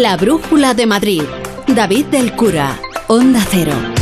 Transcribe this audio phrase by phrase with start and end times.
[0.00, 1.24] La Brújula de Madrid.
[1.66, 2.80] David del Cura.
[3.08, 3.99] Onda Cero.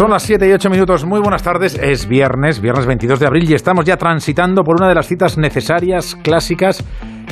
[0.00, 1.04] Son las 7 y 8 minutos.
[1.04, 1.74] Muy buenas tardes.
[1.78, 5.36] Es viernes, viernes 22 de abril, y estamos ya transitando por una de las citas
[5.36, 6.82] necesarias, clásicas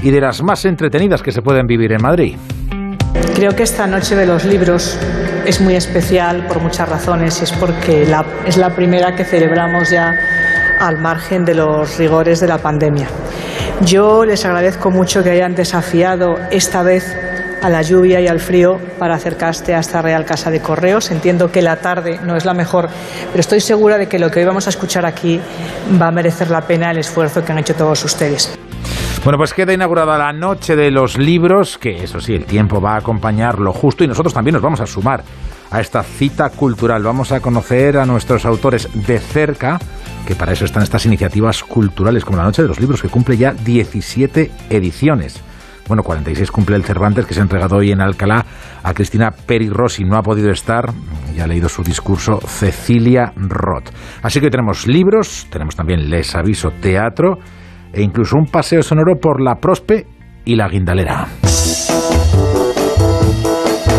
[0.03, 2.37] y de las más entretenidas que se pueden vivir en Madrid.
[3.35, 4.99] Creo que esta noche de los libros
[5.47, 8.07] es muy especial por muchas razones es porque
[8.45, 10.13] es la primera que celebramos ya
[10.79, 13.09] al margen de los rigores de la pandemia.
[13.81, 17.17] Yo les agradezco mucho que hayan desafiado esta vez
[17.63, 21.11] a la lluvia y al frío para acercarse a esta Real Casa de Correos.
[21.11, 22.89] Entiendo que la tarde no es la mejor,
[23.31, 25.41] pero estoy segura de que lo que hoy vamos a escuchar aquí
[26.01, 28.59] va a merecer la pena el esfuerzo que han hecho todos ustedes.
[29.25, 32.95] Bueno, pues queda inaugurada la Noche de los Libros, que eso sí, el tiempo va
[32.95, 35.23] a acompañar lo justo y nosotros también nos vamos a sumar
[35.71, 37.03] a esta cita cultural.
[37.03, 39.79] Vamos a conocer a nuestros autores de cerca,
[40.27, 43.37] que para eso están estas iniciativas culturales, como la Noche de los Libros, que cumple
[43.37, 45.43] ya 17 ediciones.
[45.89, 48.45] Bueno, 46 cumple el Cervantes, que se ha entregado hoy en Alcalá
[48.83, 50.05] a Cristina Peri Rossi.
[50.05, 50.93] No ha podido estar,
[51.35, 53.89] ya ha leído su discurso Cecilia Roth.
[54.23, 57.39] Así que tenemos libros, tenemos también Les Aviso Teatro
[57.93, 60.07] e incluso un paseo sonoro por la Prospe
[60.45, 61.27] y la Guindalera.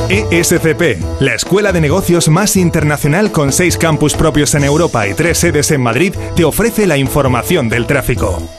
[0.10, 5.38] ESCP, la escuela de negocios más internacional con seis campus propios en Europa y tres
[5.38, 8.59] sedes en Madrid, te ofrece la información del tráfico.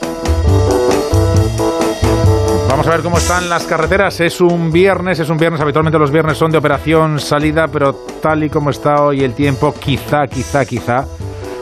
[2.91, 4.19] A ver cómo están las carreteras.
[4.19, 5.60] Es un viernes, es un viernes.
[5.60, 9.72] Habitualmente los viernes son de operación salida, pero tal y como está hoy el tiempo,
[9.78, 11.06] quizá, quizá, quizá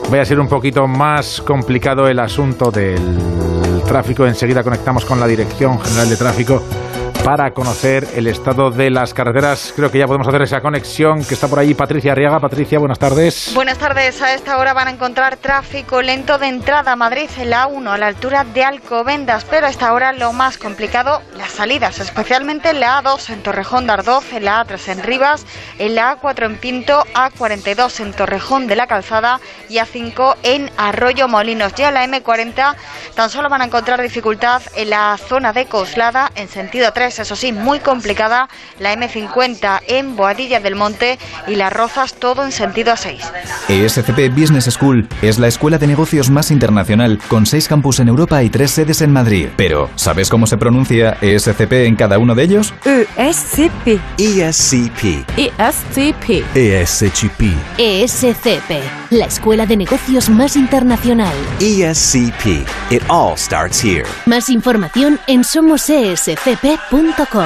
[0.08, 3.18] vaya a ser un poquito más complicado el asunto del
[3.86, 4.24] tráfico.
[4.24, 6.62] Enseguida conectamos con la Dirección General de Tráfico
[7.24, 9.72] para conocer el estado de las carreteras.
[9.74, 12.40] Creo que ya podemos hacer esa conexión que está por ahí Patricia Arriaga.
[12.40, 13.52] Patricia, buenas tardes.
[13.54, 14.20] Buenas tardes.
[14.22, 17.88] A esta hora van a encontrar tráfico lento de entrada a Madrid en la A1
[17.90, 22.70] a la altura de Alcobendas, pero a esta hora lo más complicado, las salidas, especialmente
[22.70, 25.46] en la A2 en Torrejón de Ardoz, en la A3 en Rivas,
[25.78, 31.28] en la A4 en Pinto, A42 en Torrejón de la Calzada y A5 en Arroyo
[31.28, 31.74] Molinos.
[31.74, 32.74] Ya la M40
[33.14, 37.36] tan solo van a encontrar dificultad en la zona de Coslada en sentido 3, eso
[37.36, 38.48] sí, muy complicada,
[38.80, 43.20] la M50 en Boadilla del Monte y las Rozas todo en sentido A6.
[43.68, 48.42] ESCP Business School es la escuela de negocios más internacional con seis campus en Europa
[48.42, 49.48] y tres sedes en Madrid.
[49.56, 52.74] Pero, ¿sabes cómo se pronuncia ESCP en cada uno de ellos?
[52.84, 54.00] ESCP.
[54.18, 55.24] ESCP.
[55.36, 56.44] ESCP.
[56.56, 57.42] ESCP.
[57.78, 61.34] ESCP, la escuela de negocios más internacional.
[61.60, 62.66] ESCP.
[62.90, 64.04] It all starts here.
[64.26, 66.97] Más información en somosescp.com.
[67.02, 67.38] 分とコ。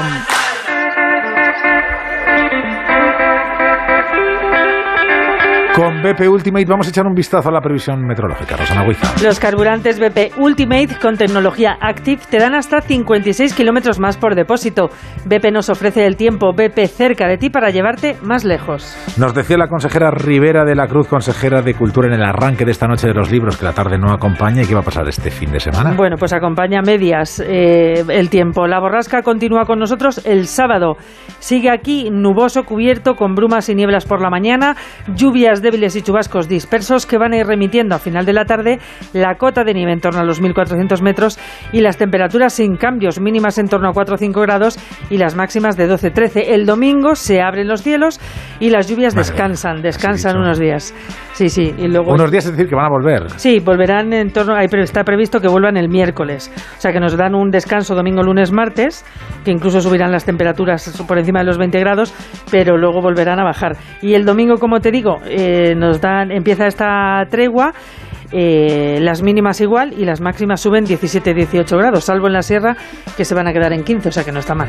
[5.82, 8.56] Con BP Ultimate vamos a echar un vistazo a la previsión meteorológica.
[8.56, 9.12] Rosana Huiza.
[9.20, 14.90] Los carburantes BP Ultimate con tecnología Active te dan hasta 56 kilómetros más por depósito.
[15.24, 18.96] BP nos ofrece el tiempo BP cerca de ti para llevarte más lejos.
[19.18, 22.70] Nos decía la consejera Rivera de la Cruz, consejera de Cultura, en el arranque de
[22.70, 25.08] esta noche de los libros, que la tarde no acompaña y qué va a pasar
[25.08, 25.94] este fin de semana.
[25.96, 28.68] Bueno, pues acompaña medias eh, el tiempo.
[28.68, 30.94] La borrasca continúa con nosotros el sábado.
[31.40, 34.76] Sigue aquí nuboso, cubierto, con brumas y nieblas por la mañana,
[35.12, 38.78] lluvias débiles y chubascos dispersos que van a ir remitiendo a final de la tarde
[39.14, 41.38] la cota de nieve en torno a los 1.400 metros
[41.72, 44.78] y las temperaturas sin cambios, mínimas en torno a 4 o 5 grados
[45.08, 46.44] y las máximas de 12-13.
[46.48, 48.20] El domingo se abren los cielos
[48.60, 50.94] y las lluvias descansan, descansan unos días.
[51.42, 53.28] Sí, sí, y luego Unos días es decir que van a volver.
[53.30, 56.52] Sí, volverán en torno, ahí, está previsto que vuelvan el miércoles.
[56.78, 59.04] O sea que nos dan un descanso domingo, lunes, martes,
[59.44, 62.14] que incluso subirán las temperaturas por encima de los 20 grados,
[62.48, 63.76] pero luego volverán a bajar.
[64.02, 67.72] Y el domingo, como te digo, eh, nos dan, empieza esta tregua.
[68.30, 72.76] eh, las mínimas igual y las máximas suben 17-18 grados, salvo en la sierra
[73.16, 74.68] que se van a quedar en 15, o sea que no está mal.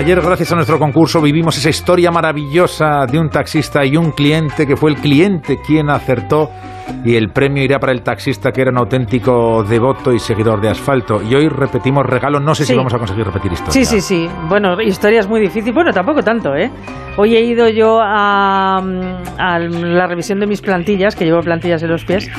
[0.00, 4.66] Ayer, gracias a nuestro concurso, vivimos esa historia maravillosa de un taxista y un cliente
[4.66, 6.48] que fue el cliente quien acertó
[7.04, 10.68] y el premio irá para el taxista que era un auténtico devoto y seguidor de
[10.70, 11.20] asfalto.
[11.22, 13.72] Y hoy repetimos regalo, no sé si vamos a conseguir repetir historia.
[13.72, 14.28] Sí, sí, sí.
[14.48, 15.72] Bueno, historia es muy difícil.
[15.72, 16.70] Bueno, tampoco tanto, ¿eh?
[17.16, 21.82] Hoy he ido yo a, mm, a la revisión de mis plantillas, que llevo plantillas
[21.82, 22.30] en los pies.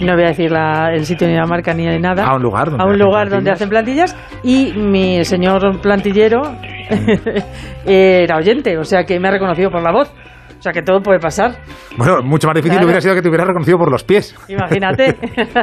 [0.00, 2.24] No voy a decir la- el sitio ni la marca ni nada.
[2.26, 4.16] A un lugar donde A un hacen lugar donde hacen plantillas.
[4.42, 6.42] Y mi señor plantillero
[7.84, 10.12] era oyente, o sea que me ha reconocido por la voz.
[10.60, 11.52] O sea que todo puede pasar.
[11.96, 12.84] Bueno, mucho más difícil Claro.
[12.84, 14.36] hubiera sido que te hubieras reconocido por los pies.
[14.46, 15.16] Imagínate.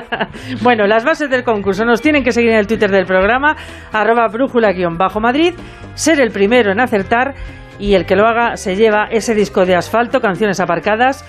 [0.63, 3.55] bueno, las bases del concurso nos tienen que seguir en el Twitter del programa,
[3.93, 5.53] arroba brújula-madrid,
[5.93, 7.35] ser el primero en acertar
[7.77, 11.23] y el que lo haga se lleva ese disco de asfalto, canciones aparcadas,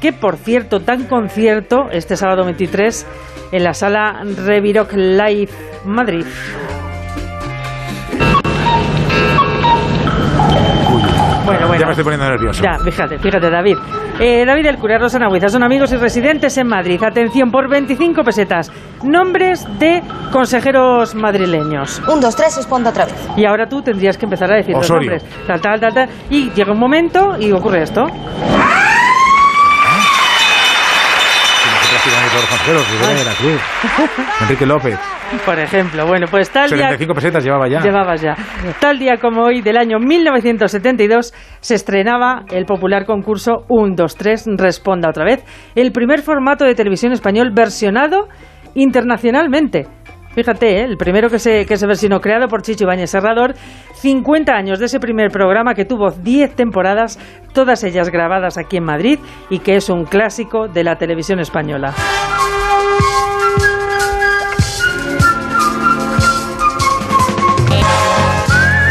[0.00, 3.06] que por cierto, dan concierto este sábado 23
[3.52, 5.52] en la sala Reviroc Live
[5.84, 6.26] Madrid.
[11.44, 11.84] Bueno, Ya bueno.
[11.86, 12.62] me estoy poniendo nervioso.
[12.62, 13.76] Ya, fíjate, fíjate, David.
[14.20, 17.02] Eh, David del Cura, Rosana Huiza, son amigos y residentes en Madrid.
[17.02, 18.70] Atención, por 25 pesetas.
[19.02, 22.00] Nombres de consejeros madrileños.
[22.08, 23.14] Un, dos, tres, responda otra vez.
[23.36, 25.12] Y ahora tú tendrías que empezar a decir Osorio.
[25.12, 25.46] los nombres.
[25.46, 26.08] Tal, tal, tal, tal.
[26.30, 28.06] Y llega un momento y ocurre esto.
[32.32, 34.98] Prácticamente todos los consejeros, Rivera, Cruz, Enrique López.
[35.44, 36.90] Por ejemplo, bueno, pues tal día...
[36.90, 37.80] 75 pesetas llevaba ya.
[37.80, 38.34] Llevabas ya.
[38.80, 44.44] Tal día como hoy del año 1972 se estrenaba el popular concurso 1, 2, 3,
[44.56, 45.44] Responda otra vez,
[45.74, 48.28] el primer formato de televisión español versionado
[48.74, 49.86] internacionalmente.
[50.34, 50.84] Fíjate, ¿eh?
[50.84, 53.54] el primero que se, que se versionó, creado por Chicho Ibáñez Serrador,
[53.96, 57.18] 50 años de ese primer programa que tuvo 10 temporadas,
[57.52, 59.18] todas ellas grabadas aquí en Madrid
[59.50, 61.92] y que es un clásico de la televisión española.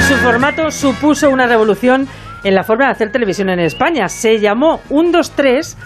[0.08, 2.08] Su formato supuso una revolución
[2.44, 4.10] en la forma de hacer televisión en España.
[4.10, 5.78] Se llamó 1, 2, 3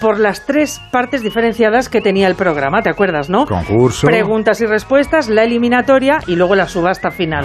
[0.00, 3.46] por las tres partes diferenciadas que tenía el programa, ¿te acuerdas, no?
[3.46, 4.06] Concurso.
[4.06, 7.44] Preguntas y respuestas, la eliminatoria y luego la subasta final.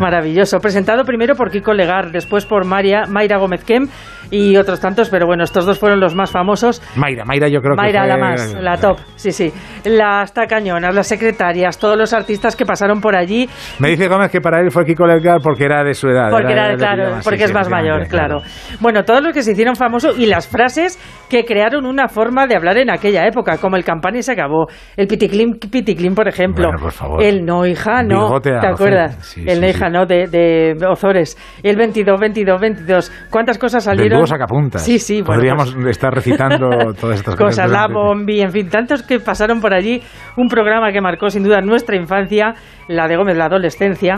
[0.00, 0.58] Maravilloso.
[0.58, 3.88] Presentado primero por Kiko Legar, después por María, Mayra Gómez Kem
[4.30, 6.82] y otros tantos, pero bueno, estos dos fueron los más famosos.
[6.96, 8.22] Mayra, Mayra yo creo Mayra, que la fue...
[8.22, 9.52] más, la top, sí, sí.
[9.84, 13.48] Las tacañonas, las secretarias, todos los artistas que pasaron por allí,
[13.78, 16.30] Me dice Gómez que para él fue Kiko Ledgar porque era de su edad.
[16.30, 18.40] porque era, claro, porque sí, es más mayor, claro.
[18.80, 20.98] Bueno, todos los que se hicieron famosos y las frases
[21.32, 24.66] que crearon una forma de hablar en aquella época, como el campana y se acabó,
[24.98, 27.22] el piticlin, piticlin, por ejemplo, Bueno, por favor.
[27.22, 29.16] el no hija no, ¿te acuerdas?
[29.24, 29.70] Sí, el sí, no sí.
[29.74, 34.18] hija no de, de Ozores, el 22, 22, 22, ¿cuántas cosas Del salieron?
[34.18, 34.84] dúo sacapuntas.
[34.84, 36.68] Sí, sí, bueno, Podríamos pues- estar recitando
[37.00, 37.56] todas estas cosas.
[37.66, 40.02] cosas, la bombi, en fin, tantos que pasaron por allí.
[40.36, 42.54] Un programa que marcó sin duda nuestra infancia,
[42.88, 44.16] la de Gómez, la adolescencia,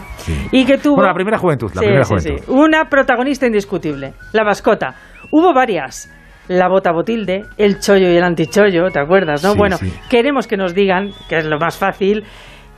[0.50, 0.96] y que tuvo.
[0.96, 2.44] Bueno, la primera juventud, la primera sí, juventud.
[2.44, 2.52] sí.
[2.52, 4.94] Una protagonista indiscutible, la mascota.
[5.30, 6.10] Hubo varias.
[6.48, 9.52] La bota botilde, el chollo y el antichollo, ¿te acuerdas, no?
[9.52, 9.92] Sí, bueno, sí.
[10.10, 12.24] queremos que nos digan, que es lo más fácil,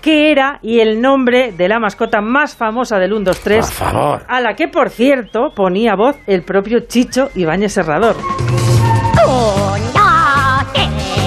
[0.00, 3.66] qué era y el nombre de la mascota más famosa del 1, 2, 3.
[3.66, 4.22] Por favor.
[4.28, 8.16] A la que, por cierto, ponía voz el propio Chicho Ibáñez Serrador.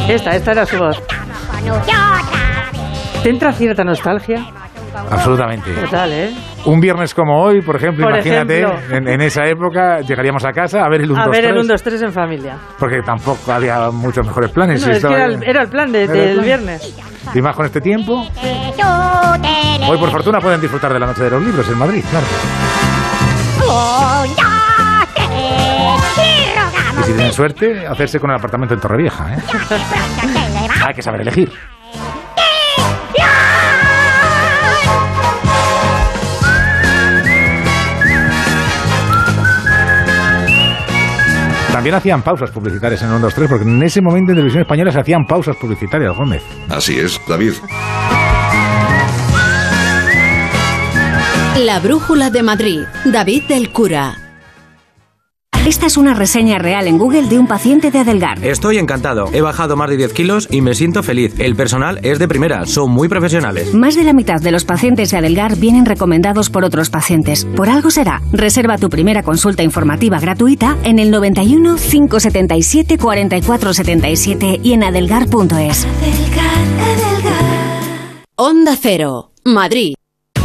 [0.08, 1.02] Esta, esta era su voz.
[3.22, 4.46] ¿Te entra cierta nostalgia?
[5.12, 5.72] Absolutamente.
[5.74, 6.34] Total, ¿eh?
[6.66, 8.96] Un viernes como hoy, por ejemplo, Por imagínate, ejemplo.
[8.98, 11.52] En, en esa época llegaríamos a casa a ver el 1, A 2, ver el
[11.52, 12.58] 3, 1, 2, 3 en familia.
[12.78, 14.82] porque tampoco había muchos mejores planes.
[14.82, 16.46] No, si es que era el, era el plan de- el del plan.
[16.46, 16.96] viernes.
[17.34, 18.26] Y más con este tiempo.
[19.88, 22.26] Hoy, por fortuna, pueden disfrutar de la Noche de los Libros en Madrid, claro.
[27.00, 29.38] Y si tienen suerte, hacerse con el apartamento en Torrevieja, ¿eh?
[30.88, 31.52] Hay que saber elegir.
[41.80, 44.92] También hacían pausas publicitarias en 1, 2, 3, porque en ese momento en televisión española
[44.92, 46.44] se hacían pausas publicitarias, Gómez.
[46.68, 47.54] Así es, David.
[51.58, 52.82] La Brújula de Madrid.
[53.06, 54.29] David del Cura.
[55.70, 58.44] Esta es una reseña real en Google de un paciente de Adelgar.
[58.44, 59.30] Estoy encantado.
[59.34, 61.36] He bajado más de 10 kilos y me siento feliz.
[61.38, 63.72] El personal es de primera, son muy profesionales.
[63.76, 67.46] Más de la mitad de los pacientes de Adelgar vienen recomendados por otros pacientes.
[67.56, 68.20] Por algo será.
[68.32, 75.86] Reserva tu primera consulta informativa gratuita en el 91 577 4477 y en adelgar.es.
[78.38, 79.34] Onda Cero.
[79.46, 79.94] Madrid.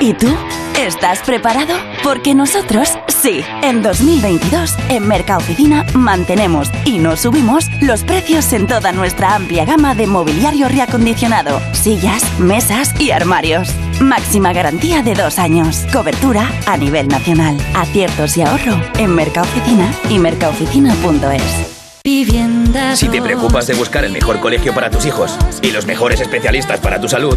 [0.00, 0.28] ¿Y tú?
[0.78, 1.74] ¿Estás preparado?
[2.04, 3.42] Porque nosotros, sí.
[3.62, 9.96] En 2022, en Mercaoficina, mantenemos y no subimos los precios en toda nuestra amplia gama
[9.96, 13.68] de mobiliario reacondicionado, sillas, mesas y armarios.
[14.00, 15.84] Máxima garantía de dos años.
[15.92, 17.58] Cobertura a nivel nacional.
[17.74, 21.78] Aciertos y ahorro en Mercaoficina y mercaoficina.es.
[22.94, 26.80] Si te preocupas de buscar el mejor colegio para tus hijos y los mejores especialistas
[26.80, 27.36] para tu salud,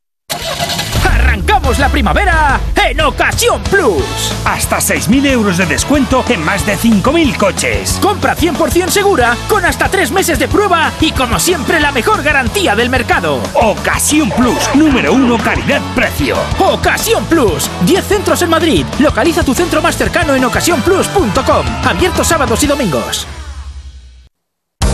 [1.71, 2.59] ¡Arrancamos la primavera
[2.89, 4.33] en Ocasión Plus!
[4.43, 7.97] Hasta 6.000 euros de descuento en más de 5.000 coches.
[8.01, 12.75] Compra 100% segura con hasta 3 meses de prueba y como siempre la mejor garantía
[12.75, 13.39] del mercado.
[13.53, 16.35] Ocasión Plus, número 1 calidad-precio.
[16.59, 18.85] Ocasión Plus, 10 centros en Madrid.
[18.99, 21.65] Localiza tu centro más cercano en ocasiónplus.com.
[21.85, 23.27] Abierto sábados y domingos.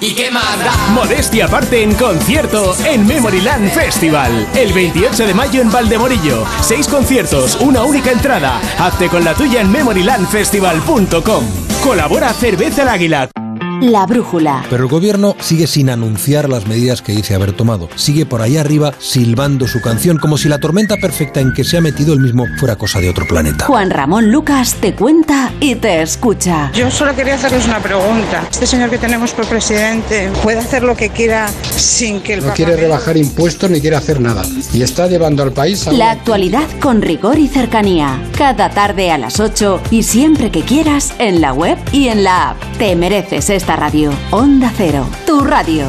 [0.00, 0.56] ¿Y qué más
[0.94, 4.48] Modestia aparte en concierto en Memoryland Festival.
[4.54, 6.44] El 28 de mayo en Valdemorillo.
[6.62, 8.60] Seis conciertos, una única entrada.
[8.78, 11.44] Hazte con la tuya en memorylandfestival.com.
[11.82, 13.39] Colabora Cerveza el Águila.
[13.80, 14.64] La brújula.
[14.68, 17.88] Pero el gobierno sigue sin anunciar las medidas que dice haber tomado.
[17.94, 21.78] Sigue por ahí arriba silbando su canción como si la tormenta perfecta en que se
[21.78, 23.64] ha metido el mismo fuera cosa de otro planeta.
[23.64, 26.70] Juan Ramón Lucas te cuenta y te escucha.
[26.74, 28.46] Yo solo quería hacerles una pregunta.
[28.50, 32.52] Este señor que tenemos por presidente puede hacer lo que quiera sin que el No
[32.52, 34.42] quiere rebajar impuestos ni quiere hacer nada.
[34.74, 35.92] Y está llevando al país a...
[35.92, 38.22] La actualidad con rigor y cercanía.
[38.36, 42.50] Cada tarde a las 8 y siempre que quieras en la web y en la
[42.50, 42.56] app.
[42.78, 44.10] Te mereces esta radio.
[44.30, 45.86] Onda Cero, tu radio.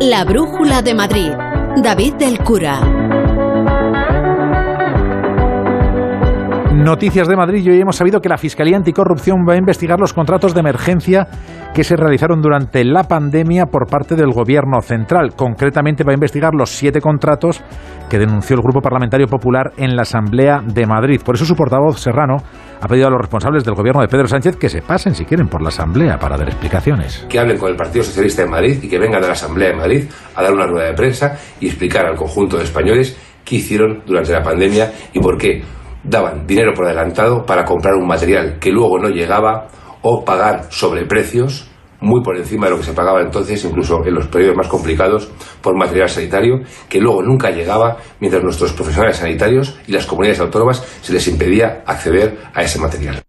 [0.00, 1.32] La Brújula de Madrid.
[1.82, 2.80] David del Cura.
[6.86, 10.12] Noticias de Madrid y hoy hemos sabido que la Fiscalía Anticorrupción va a investigar los
[10.12, 11.26] contratos de emergencia
[11.74, 15.34] que se realizaron durante la pandemia por parte del Gobierno central.
[15.34, 17.60] Concretamente va a investigar los siete contratos
[18.08, 21.20] que denunció el Grupo Parlamentario Popular en la Asamblea de Madrid.
[21.24, 22.36] Por eso su portavoz Serrano
[22.80, 25.48] ha pedido a los responsables del Gobierno de Pedro Sánchez que se pasen, si quieren,
[25.48, 27.26] por la Asamblea para dar explicaciones.
[27.28, 29.76] que hablen con el Partido Socialista de Madrid y que vengan a la Asamblea de
[29.76, 34.02] Madrid a dar una rueda de prensa y explicar al conjunto de españoles qué hicieron
[34.06, 35.62] durante la pandemia y por qué
[36.02, 39.68] daban dinero por adelantado para comprar un material que luego no llegaba
[40.02, 44.26] o pagar sobreprecios muy por encima de lo que se pagaba entonces, incluso en los
[44.26, 49.92] periodos más complicados, por material sanitario, que luego nunca llegaba mientras nuestros profesionales sanitarios y
[49.92, 53.22] las comunidades autónomas se les impedía acceder a ese material.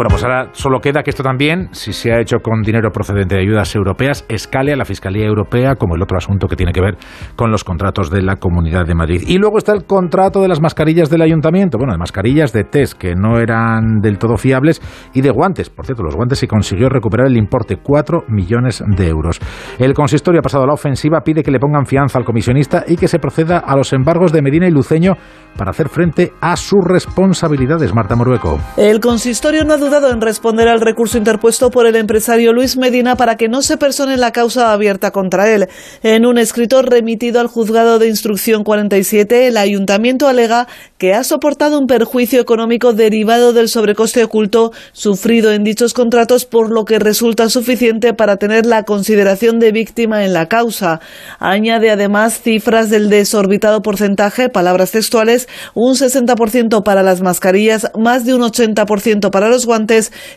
[0.00, 3.34] Bueno, pues ahora solo queda que esto también, si se ha hecho con dinero procedente
[3.34, 6.80] de ayudas europeas, escale a la Fiscalía Europea como el otro asunto que tiene que
[6.80, 6.96] ver
[7.36, 9.22] con los contratos de la Comunidad de Madrid.
[9.26, 12.94] Y luego está el contrato de las mascarillas del Ayuntamiento, bueno, de mascarillas de test
[12.96, 14.80] que no eran del todo fiables
[15.12, 15.68] y de guantes.
[15.68, 19.38] Por cierto, los guantes se consiguió recuperar el importe, 4 millones de euros.
[19.78, 22.96] El consistorio ha pasado a la ofensiva, pide que le pongan fianza al comisionista y
[22.96, 25.12] que se proceda a los embargos de Medina y Luceño
[25.58, 27.94] para hacer frente a sus responsabilidades.
[27.94, 28.58] Marta Morueco.
[28.78, 33.36] El consistorio no dudado en responder al recurso interpuesto por el empresario Luis Medina para
[33.36, 35.66] que no se persone la causa abierta contra él.
[36.04, 41.76] En un escrito remitido al juzgado de instrucción 47, el ayuntamiento alega que ha soportado
[41.76, 47.48] un perjuicio económico derivado del sobrecoste oculto sufrido en dichos contratos, por lo que resulta
[47.48, 51.00] suficiente para tener la consideración de víctima en la causa.
[51.40, 58.34] Añade además cifras del desorbitado porcentaje, palabras textuales, un 60% para las mascarillas, más de
[58.34, 59.79] un 80% para los guantes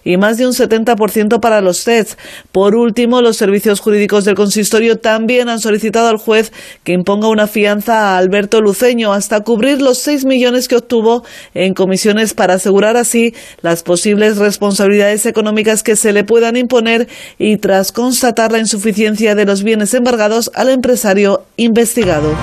[0.03, 2.17] y más de un 70% para los tests.
[2.51, 6.51] Por último, los servicios jurídicos del consistorio también han solicitado al juez
[6.83, 11.23] que imponga una fianza a Alberto Luceño hasta cubrir los 6 millones que obtuvo
[11.53, 17.07] en comisiones para asegurar así las posibles responsabilidades económicas que se le puedan imponer
[17.37, 22.33] y tras constatar la insuficiencia de los bienes embargados al empresario investigado.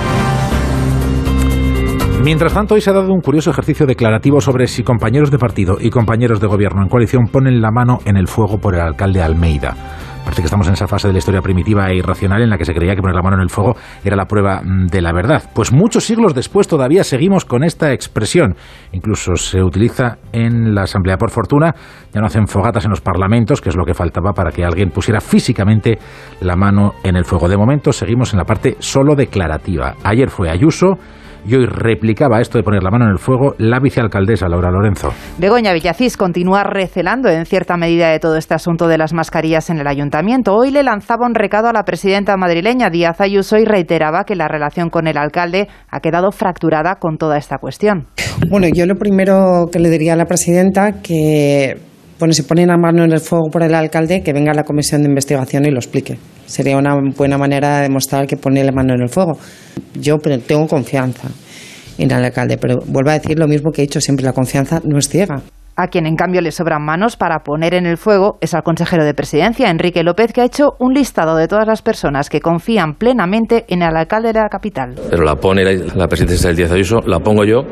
[2.23, 5.77] Mientras tanto, hoy se ha dado un curioso ejercicio declarativo sobre si compañeros de partido
[5.81, 9.23] y compañeros de gobierno en coalición ponen la mano en el fuego por el alcalde
[9.23, 9.75] Almeida.
[10.23, 12.65] Parece que estamos en esa fase de la historia primitiva e irracional en la que
[12.65, 13.75] se creía que poner la mano en el fuego
[14.05, 15.49] era la prueba mm, de la verdad.
[15.55, 18.55] Pues muchos siglos después todavía seguimos con esta expresión.
[18.91, 21.73] Incluso se utiliza en la Asamblea por fortuna.
[22.13, 24.91] Ya no hacen fogatas en los parlamentos, que es lo que faltaba para que alguien
[24.91, 25.97] pusiera físicamente
[26.39, 27.49] la mano en el fuego.
[27.49, 29.95] De momento seguimos en la parte solo declarativa.
[30.03, 30.99] Ayer fue Ayuso
[31.45, 35.13] y hoy replicaba esto de poner la mano en el fuego la vicealcaldesa Laura Lorenzo.
[35.37, 39.79] Begoña Villacís continúa recelando en cierta medida de todo este asunto de las mascarillas en
[39.79, 40.55] el ayuntamiento.
[40.55, 44.47] Hoy le lanzaba un recado a la presidenta madrileña Díaz Ayuso y reiteraba que la
[44.47, 48.07] relación con el alcalde ha quedado fracturada con toda esta cuestión.
[48.49, 51.77] Bueno, yo lo primero que le diría a la presidenta que
[52.21, 54.63] bueno, si pone la mano en el fuego por el alcalde, que venga a la
[54.63, 56.19] comisión de investigación y lo explique.
[56.51, 59.37] Sería una buena manera de demostrar que pone la mano en el fuego.
[59.93, 61.29] Yo tengo confianza
[61.97, 64.81] en el alcalde, pero vuelvo a decir lo mismo que he dicho siempre, la confianza
[64.83, 65.41] no es ciega.
[65.81, 69.03] A quien en cambio le sobran manos para poner en el fuego es al consejero
[69.03, 72.93] de presidencia, Enrique López, que ha hecho un listado de todas las personas que confían
[72.93, 74.93] plenamente en el alcalde de la capital.
[75.09, 77.63] Pero la pone la, presidencia del Díaz Ayuso, la pongo yo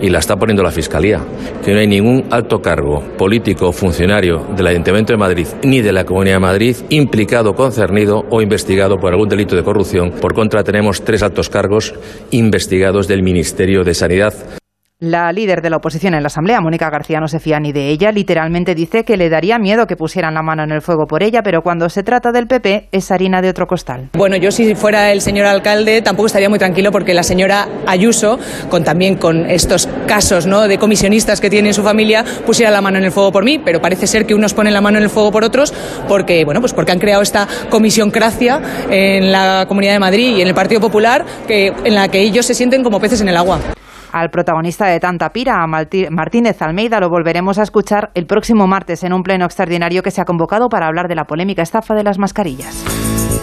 [0.00, 1.20] y la está poniendo la Fiscalía.
[1.62, 5.92] Que no hay ningún alto cargo político o funcionario del Ayuntamiento de Madrid ni de
[5.92, 10.12] la Comunidad de Madrid implicado, concernido o investigado por algún delito de corrupción.
[10.12, 11.92] Por contra, tenemos tres altos cargos
[12.30, 14.32] investigados del Ministerio de Sanidad.
[15.02, 17.88] La líder de la oposición en la Asamblea, Mónica García, no se fía ni de
[17.88, 18.12] ella.
[18.12, 21.40] Literalmente dice que le daría miedo que pusieran la mano en el fuego por ella,
[21.42, 24.10] pero cuando se trata del PP es harina de otro costal.
[24.12, 28.38] Bueno, yo si fuera el señor alcalde tampoco estaría muy tranquilo porque la señora Ayuso,
[28.68, 30.68] con también con estos casos ¿no?
[30.68, 33.58] de comisionistas que tiene en su familia, pusiera la mano en el fuego por mí,
[33.58, 35.72] pero parece ser que unos ponen la mano en el fuego por otros
[36.08, 40.42] porque, bueno, pues porque han creado esta comisión cracia en la Comunidad de Madrid y
[40.42, 43.38] en el Partido Popular, que, en la que ellos se sienten como peces en el
[43.38, 43.60] agua.
[44.12, 49.04] Al protagonista de tanta pira, a Martínez Almeida, lo volveremos a escuchar el próximo martes
[49.04, 52.02] en un pleno extraordinario que se ha convocado para hablar de la polémica estafa de
[52.02, 52.99] las mascarillas.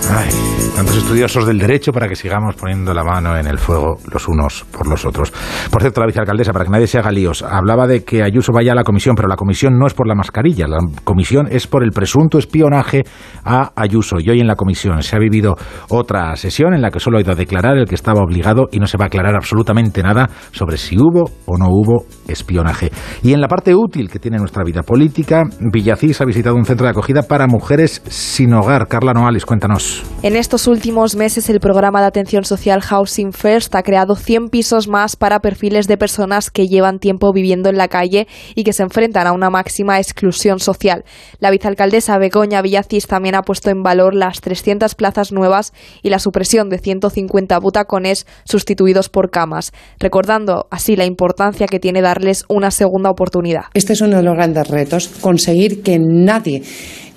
[0.10, 0.30] Ay,
[0.74, 4.64] tantos estudiosos del derecho para que sigamos poniendo la mano en el fuego los unos
[4.72, 5.34] por los otros.
[5.70, 8.72] Por cierto, la vicealcaldesa, para que nadie se haga líos, hablaba de que Ayuso vaya
[8.72, 11.84] a la comisión, pero la comisión no es por la mascarilla, la comisión es por
[11.84, 13.04] el presunto espionaje
[13.44, 14.18] a Ayuso.
[14.20, 15.56] Y hoy en la comisión se ha vivido
[15.90, 18.80] otra sesión en la que solo ha ido a declarar el que estaba obligado y
[18.80, 22.92] no se va a aclarar absolutamente nada sobre si hubo o no hubo espionaje.
[23.24, 26.86] Y en la parte útil que tiene nuestra vida política, Villacís ha visitado un centro
[26.86, 28.88] de acogida para mujeres sin hogar.
[28.88, 29.87] Carla Noalis, cuéntanos.
[30.24, 34.88] En estos últimos meses, el programa de atención social Housing First ha creado 100 pisos
[34.88, 38.82] más para perfiles de personas que llevan tiempo viviendo en la calle y que se
[38.82, 41.06] enfrentan a una máxima exclusión social.
[41.40, 45.72] La vicealcaldesa Begoña Villacís también ha puesto en valor las 300 plazas nuevas
[46.02, 52.02] y la supresión de 150 butacones sustituidos por camas, recordando así la importancia que tiene
[52.02, 53.66] darles una segunda oportunidad.
[53.76, 56.64] Este es uno de los grandes retos, conseguir que nadie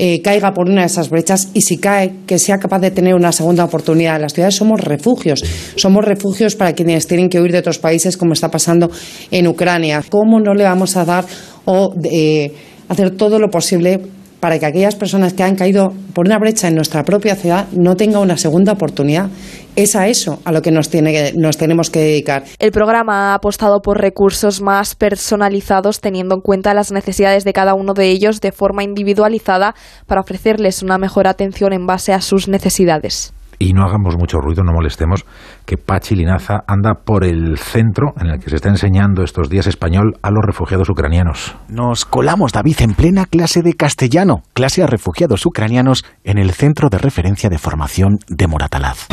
[0.02, 3.14] eh, caiga por una de esas brechas y si cae, que sea capaz de tener
[3.14, 4.18] una segunda oportunidad.
[4.18, 5.44] Las ciudades somos refugios,
[5.76, 8.90] somos refugios para quienes tienen que huir de otros países, como está pasando
[9.30, 10.02] en Ucrania.
[10.08, 11.26] ¿Cómo no le vamos a dar
[11.66, 12.50] o eh,
[12.88, 14.00] hacer todo lo posible
[14.40, 17.94] para que aquellas personas que han caído por una brecha en nuestra propia ciudad no
[17.96, 19.28] tengan una segunda oportunidad.
[19.76, 22.44] Es a eso a lo que nos, tiene, nos tenemos que dedicar.
[22.58, 27.74] El programa ha apostado por recursos más personalizados, teniendo en cuenta las necesidades de cada
[27.74, 29.74] uno de ellos de forma individualizada
[30.06, 34.64] para ofrecerles una mejor atención en base a sus necesidades y no hagamos mucho ruido,
[34.64, 35.24] no molestemos,
[35.66, 39.66] que Pachi Linaza anda por el centro en el que se está enseñando estos días
[39.66, 41.54] español a los refugiados ucranianos.
[41.68, 46.88] Nos colamos, David, en plena clase de castellano, clase a refugiados ucranianos en el Centro
[46.88, 49.08] de Referencia de Formación de Moratalaz.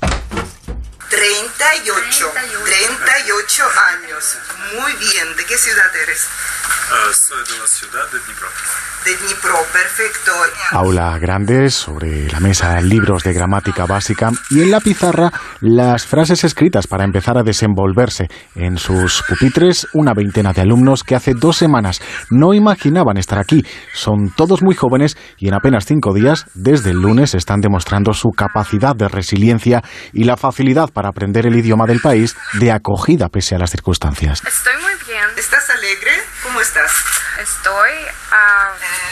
[1.10, 2.34] 38,
[2.66, 4.38] 38 años.
[4.74, 6.28] Muy bien, ¿de qué ciudad eres?
[7.14, 8.48] soy de la ciudad de Dnipro.
[9.06, 10.32] De Dnipro, perfecto.
[10.72, 16.44] Aula grande, sobre la mesa libros de gramática básica y en la pizarra las frases
[16.44, 18.28] escritas para empezar a desenvolverse.
[18.56, 23.66] En sus pupitres una veintena de alumnos que hace dos semanas no imaginaban estar aquí.
[23.94, 28.30] Son todos muy jóvenes y en apenas cinco días, desde el lunes, están demostrando su
[28.30, 33.54] capacidad de resiliencia y la facilidad para aprender el idioma del país de acogida pese
[33.54, 34.42] a las circunstancias.
[34.44, 35.26] Estoy muy bien.
[35.38, 36.10] ¿Estás alegre?
[36.42, 36.92] ¿Cómo estás?
[37.40, 37.92] Estoy...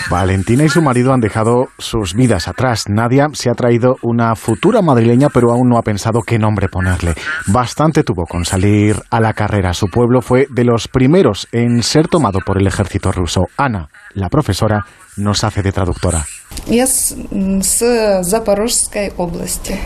[0.10, 2.86] Valentina y su marido han dejado sus vidas atrás.
[2.90, 7.14] Nadia se ha traído una futura madrileña, pero aún no ha pensado qué nombre ponerle.
[7.46, 9.76] Bastante tuvo con salir a la carrera.
[9.76, 13.42] Su pueblo fue de los primeros en ser tomado por el ejército ruso.
[13.58, 16.26] Ana, la profesora, nos hace de traductora.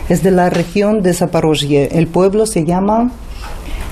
[0.08, 1.98] Es de la región de Zaporozhye.
[1.98, 3.10] El pueblo se llama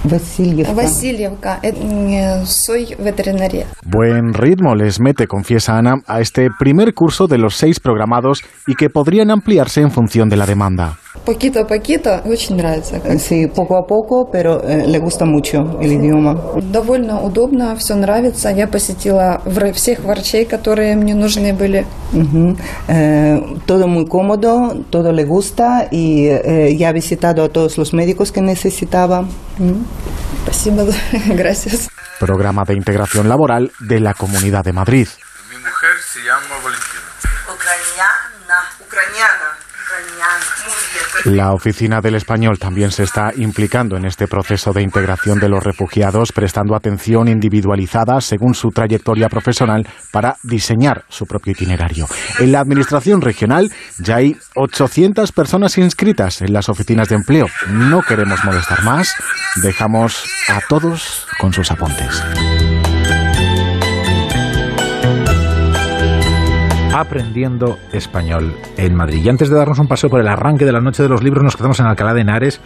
[0.05, 1.61] Vasilievka.
[1.62, 3.67] Eh, soy veterinaria.
[3.85, 8.75] Buen ritmo les mete, confiesa Ana, a este primer curso de los seis programados y
[8.75, 13.00] que podrían ampliarse en función de la demanda Poquito a poquito, очень нравится.
[13.19, 16.36] Sí, poco a poco, pero eh, le gusta mucho el idioma.
[16.62, 18.50] Довольно удобно, все нравится.
[18.50, 19.41] Я посетила
[19.74, 21.86] всех врачей, которые мне нужны были.
[22.13, 22.58] Угу.
[22.88, 27.93] Eh, todo muy cómodo, todo le gusta y eh, ya ha visitado a todos los
[27.93, 29.26] médicos que necesitaba.
[30.43, 30.88] Спасибо,
[31.28, 31.89] gracias.
[32.19, 35.08] Programa de integración laboral de la Comunidad de Madrid.
[35.50, 36.56] Mi mujer se llama
[41.24, 45.62] La Oficina del Español también se está implicando en este proceso de integración de los
[45.62, 52.07] refugiados, prestando atención individualizada según su trayectoria profesional para diseñar su propio itinerario.
[52.38, 57.46] En la Administración regional ya hay 800 personas inscritas en las oficinas de empleo.
[57.68, 59.12] No queremos molestar más.
[59.62, 62.22] Dejamos a todos con sus apuntes.
[66.94, 69.22] Aprendiendo español en Madrid.
[69.24, 71.44] Y antes de darnos un paseo por el arranque de la Noche de los Libros,
[71.44, 72.61] nos quedamos en Alcalá de Henares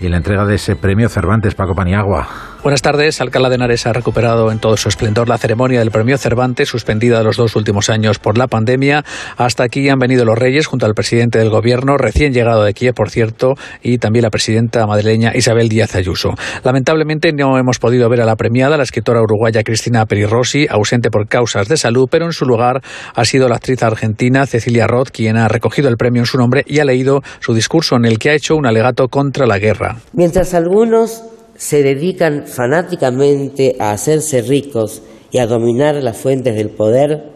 [0.00, 2.53] y en la entrega de ese premio Cervantes, Paco Paniagua.
[2.64, 3.20] Buenas tardes.
[3.20, 7.22] Alcalá de Henares ha recuperado en todo su esplendor la ceremonia del premio Cervantes, suspendida
[7.22, 9.04] los dos últimos años por la pandemia.
[9.36, 12.94] Hasta aquí han venido los reyes junto al presidente del gobierno, recién llegado de Kiev,
[12.94, 16.30] por cierto, y también la presidenta madrileña Isabel Díaz Ayuso.
[16.62, 21.28] Lamentablemente no hemos podido ver a la premiada, la escritora uruguaya Cristina Perirossi, ausente por
[21.28, 22.80] causas de salud, pero en su lugar
[23.14, 26.64] ha sido la actriz argentina Cecilia Roth quien ha recogido el premio en su nombre
[26.66, 29.98] y ha leído su discurso en el que ha hecho un alegato contra la guerra.
[30.14, 31.24] Mientras algunos
[31.56, 37.32] se dedican fanáticamente a hacerse ricos y a dominar las fuentes del poder,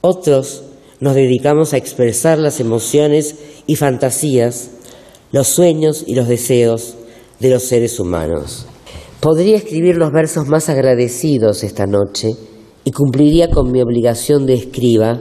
[0.00, 0.64] otros
[1.00, 4.70] nos dedicamos a expresar las emociones y fantasías,
[5.32, 6.96] los sueños y los deseos
[7.40, 8.66] de los seres humanos.
[9.20, 12.30] Podría escribir los versos más agradecidos esta noche
[12.84, 15.20] y cumpliría con mi obligación de escriba,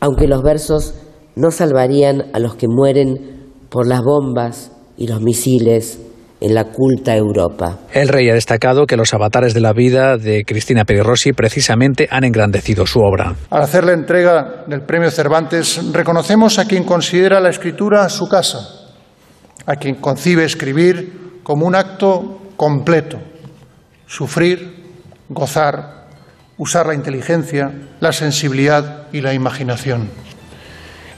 [0.00, 0.94] aunque los versos
[1.34, 5.98] no salvarían a los que mueren por las bombas y los misiles
[6.42, 7.78] en la culta Europa.
[7.92, 12.24] El rey ha destacado que los avatares de la vida de Cristina Rossi precisamente han
[12.24, 13.34] engrandecido su obra.
[13.48, 18.58] Al hacer la entrega del premio Cervantes, reconocemos a quien considera la escritura su casa,
[19.66, 23.18] a quien concibe escribir como un acto completo,
[24.06, 24.82] sufrir,
[25.28, 26.08] gozar,
[26.58, 30.08] usar la inteligencia, la sensibilidad y la imaginación.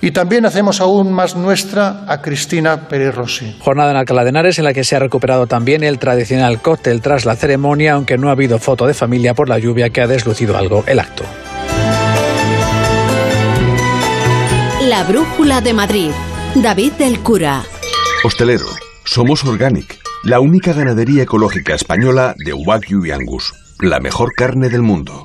[0.05, 3.57] Y también hacemos aún más nuestra a Cristina Pérez Rossi.
[3.61, 7.01] Jornada en Alcalá de Henares en la que se ha recuperado también el tradicional cóctel
[7.01, 10.07] tras la ceremonia, aunque no ha habido foto de familia por la lluvia que ha
[10.07, 11.25] deslucido algo el acto.
[14.83, 16.11] La Brújula de Madrid.
[16.55, 17.62] David del Cura.
[18.25, 18.67] Hostelero.
[19.07, 24.83] Somos Organic, la única ganadería ecológica española de Wagyu y Angus, la mejor carne del
[24.83, 25.25] mundo.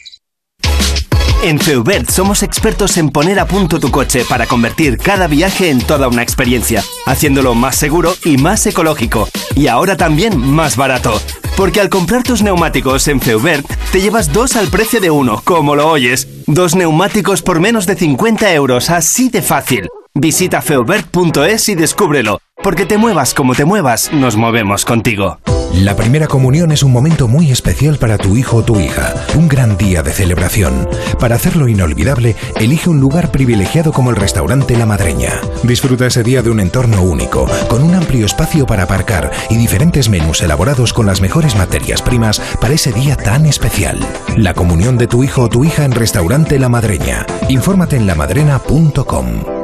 [1.43, 5.81] En Feubert somos expertos en poner a punto tu coche para convertir cada viaje en
[5.81, 9.27] toda una experiencia, haciéndolo más seguro y más ecológico.
[9.55, 11.19] Y ahora también más barato.
[11.57, 15.75] Porque al comprar tus neumáticos en Feubert, te llevas dos al precio de uno, como
[15.75, 16.27] lo oyes.
[16.45, 19.89] Dos neumáticos por menos de 50 euros, así de fácil.
[20.13, 22.39] Visita feubert.es y descúbrelo.
[22.63, 25.39] Porque te muevas como te muevas, nos movemos contigo.
[25.73, 29.47] La primera comunión es un momento muy especial para tu hijo o tu hija, un
[29.47, 30.87] gran día de celebración.
[31.17, 35.39] Para hacerlo inolvidable, elige un lugar privilegiado como el restaurante La Madreña.
[35.63, 40.09] Disfruta ese día de un entorno único, con un amplio espacio para aparcar y diferentes
[40.09, 43.97] menús elaborados con las mejores materias primas para ese día tan especial.
[44.35, 47.25] La comunión de tu hijo o tu hija en restaurante La Madreña.
[47.47, 49.60] Infórmate en lamadrena.com.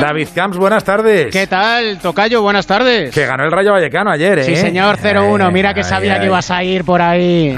[0.00, 1.32] David Camps, buenas tardes.
[1.32, 2.42] ¿Qué tal, Tocayo?
[2.42, 3.14] Buenas tardes.
[3.14, 4.44] Que ganó el Rayo Vallecano ayer, ¿eh?
[4.44, 5.52] Sí, señor, 0-1.
[5.52, 7.56] Mira que sabía que ibas a ir por ahí.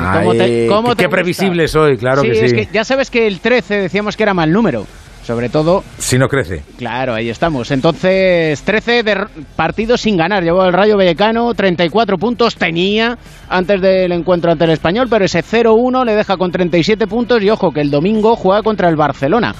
[0.68, 2.44] ¿Cómo te, qué previsible soy, claro que sí.
[2.44, 4.87] Es que ya sabes que el 13 decíamos que era mal número.
[5.25, 5.83] Sobre todo.
[5.99, 6.63] Si no crece.
[6.77, 7.71] Claro, ahí estamos.
[7.71, 10.43] Entonces, 13 de partidos sin ganar.
[10.43, 13.17] Llevó el Rayo Vallecano, 34 puntos tenía
[13.49, 17.43] antes del encuentro ante el Español, pero ese 0-1 le deja con 37 puntos.
[17.43, 19.55] Y ojo, que el domingo juega contra el Barcelona.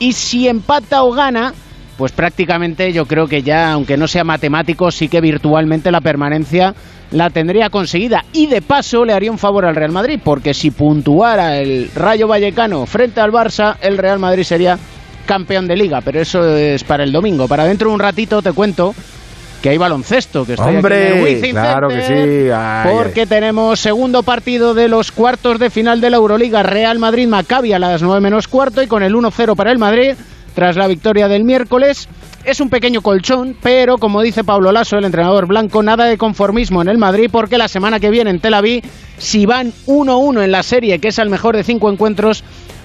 [0.00, 1.54] Y si empata o gana,
[1.96, 6.74] pues prácticamente yo creo que ya, aunque no sea matemático, sí que virtualmente la permanencia
[7.12, 8.24] la tendría conseguida.
[8.32, 12.26] Y de paso le haría un favor al Real Madrid, porque si puntuara el Rayo
[12.26, 14.76] Vallecano frente al Barça, el Real Madrid sería
[15.24, 16.00] campeón de liga.
[16.00, 17.48] Pero eso es para el domingo.
[17.48, 18.94] Para dentro de un ratito te cuento
[19.64, 22.50] que hay baloncesto, que estoy Hombre, aquí en el claro que sí.
[22.54, 27.72] Ay, porque tenemos segundo partido de los cuartos de final de la Euroliga, Real Madrid-Maccabi
[27.72, 30.16] a las 9 menos cuarto y con el 1-0 para el Madrid
[30.54, 32.08] tras la victoria del miércoles.
[32.44, 36.82] Es un pequeño colchón, pero como dice Pablo Lasso, el entrenador blanco, nada de conformismo
[36.82, 38.82] en el Madrid porque la semana que viene en Tel Aviv,
[39.16, 42.44] si van 1-1 en la serie, que es el mejor de cinco encuentros,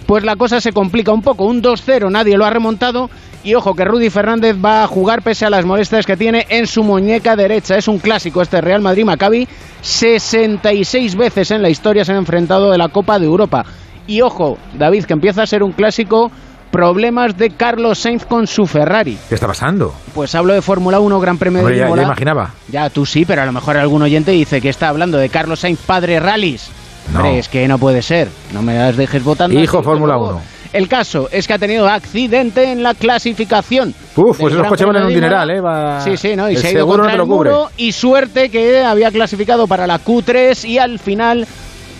[0.10, 1.46] pues la cosa se complica un poco.
[1.46, 3.12] Un 2-0 nadie lo ha remontado
[3.44, 6.66] y ojo que Rudy Fernández va a jugar pese a las molestias que tiene en
[6.66, 7.78] su muñeca derecha.
[7.78, 9.48] Es un clásico este Real Madrid-Maccabi.
[9.84, 13.64] 66 veces en la historia se han enfrentado de la Copa de Europa.
[14.08, 16.32] Y ojo, David, que empieza a ser un clásico.
[16.72, 19.16] Problemas de Carlos Sainz con su Ferrari.
[19.28, 19.94] ¿Qué está pasando?
[20.16, 22.04] Pues hablo de Fórmula 1, Gran Premio Hombre, de ya, ya Imola.
[22.04, 22.54] imaginaba.
[22.68, 25.60] Ya, tú sí, pero a lo mejor algún oyente dice que está hablando de Carlos
[25.60, 26.72] Sainz, padre rallies.
[27.14, 27.20] No.
[27.22, 28.28] Hombre, es que no puede ser.
[28.54, 29.60] No me las dejes votando.
[29.60, 30.42] Hijo Fórmula por favor.
[30.42, 30.60] 1.
[30.72, 33.96] El caso es que ha tenido accidente en la clasificación.
[34.16, 35.60] Uf, pues esos coches valen un dineral, ¿eh?
[35.62, 36.48] Va- Sí, sí, ¿no?
[36.50, 39.88] Y el se ha ido seguro no el muro y suerte que había clasificado para
[39.88, 41.48] la Q3 y al final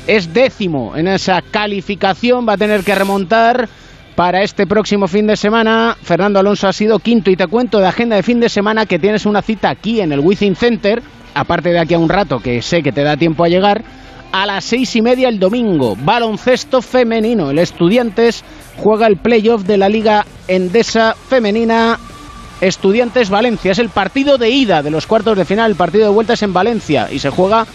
[0.06, 2.48] es décimo en esa calificación.
[2.48, 3.68] Va a tener que remontar
[4.16, 5.98] para este próximo fin de semana.
[6.04, 9.00] Fernando Alonso ha sido quinto y te cuento de agenda de fin de semana que
[9.00, 11.02] tienes una cita aquí en el Wizzing Center,
[11.34, 13.82] aparte de aquí a un rato que sé que te da tiempo a llegar.
[14.32, 17.50] A las seis y media el domingo, baloncesto femenino.
[17.50, 18.44] El Estudiantes
[18.78, 21.98] juega el playoff de la Liga Endesa Femenina
[22.62, 23.72] Estudiantes Valencia.
[23.72, 25.72] Es el partido de ida de los cuartos de final.
[25.72, 27.66] El partido de vuelta es en Valencia y se juega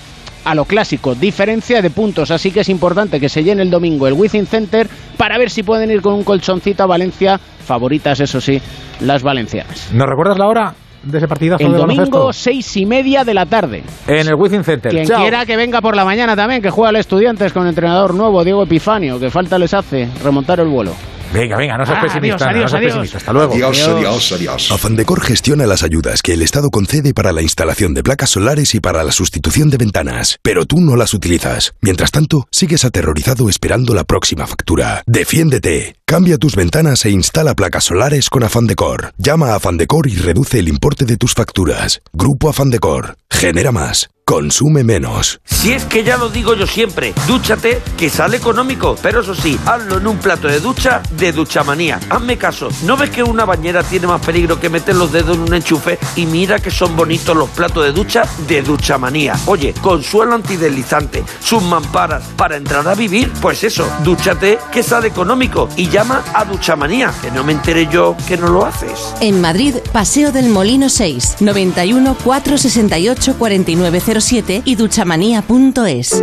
[0.45, 2.31] a lo clásico, diferencia de puntos.
[2.31, 5.64] Así que es importante que se llene el domingo el Wizzing Center para ver si
[5.64, 7.38] pueden ir con un colchoncito a Valencia.
[7.38, 8.61] Favoritas, eso sí,
[9.01, 9.90] las valencianas.
[9.93, 13.47] ¿Nos recuerdas la hora de ese partidazo El de domingo, seis y media de la
[13.47, 13.83] tarde.
[14.07, 14.90] En el Wizzing Center.
[14.90, 15.21] Quien Chao.
[15.23, 18.62] quiera que venga por la mañana también, que juega al Estudiantes con entrenador nuevo, Diego
[18.64, 20.93] Epifanio, que falta les hace remontar el vuelo.
[21.33, 22.49] Venga, venga, no seas Ah, pesimista.
[22.49, 23.19] adiós, no seas adiós, pesimista.
[23.19, 23.55] Hasta luego.
[23.55, 24.71] Adiós, adiós, adiós.
[24.71, 28.81] Afandecor gestiona las ayudas que el Estado concede para la instalación de placas solares y
[28.81, 31.75] para la sustitución de ventanas, pero tú no las utilizas.
[31.81, 35.03] Mientras tanto, sigues aterrorizado esperando la próxima factura.
[35.07, 35.97] Defiéndete.
[36.07, 39.14] Cambia tus ventanas e instala placas solares con Afandecor.
[39.17, 42.03] Llama a Afandecor y reduce el importe de tus facturas.
[42.12, 43.17] Grupo Afandecor.
[43.31, 44.11] Genera más.
[44.27, 45.38] Consume menos.
[45.45, 49.59] Si es que ya lo digo yo siempre, dúchate que sale económico, pero eso sí,
[49.67, 52.01] hazlo en un plato de ducha de Duchamanía.
[52.09, 55.43] Hazme caso, ¿no ves que una bañera tiene más peligro que meter los dedos en
[55.43, 55.99] un enchufe?
[56.17, 59.35] Y mira que son bonitos los platos de ducha de Duchamanía.
[59.45, 65.09] Oye, con suelo antideslizante, sus mamparas para entrar a vivir, pues eso, dúchate que sale
[65.09, 69.14] económico y a Duchamanía, que no me enteré yo que no lo haces.
[69.21, 76.23] En Madrid, Paseo del Molino 6, 91 468 4907 y duchamanía.es.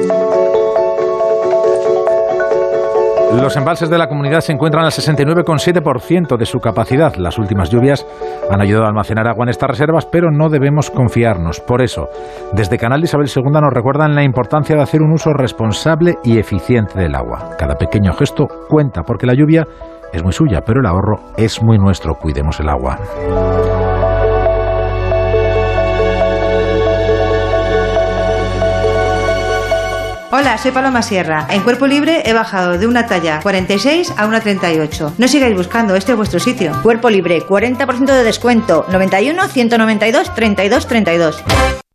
[3.33, 7.15] Los embalses de la comunidad se encuentran al 69,7% de su capacidad.
[7.15, 8.05] Las últimas lluvias
[8.49, 11.61] han ayudado a almacenar agua en estas reservas, pero no debemos confiarnos.
[11.61, 12.09] Por eso,
[12.51, 16.99] desde Canal Isabel II nos recuerdan la importancia de hacer un uso responsable y eficiente
[16.99, 17.51] del agua.
[17.57, 19.65] Cada pequeño gesto cuenta, porque la lluvia
[20.11, 22.15] es muy suya, pero el ahorro es muy nuestro.
[22.15, 22.99] Cuidemos el agua.
[30.33, 31.45] Hola, soy Paloma Sierra.
[31.49, 35.15] En Cuerpo Libre he bajado de una talla 46 a una 38.
[35.17, 36.71] No sigáis buscando, este es vuestro sitio.
[36.81, 38.85] Cuerpo Libre, 40% de descuento.
[38.89, 41.43] 91 192 32 32.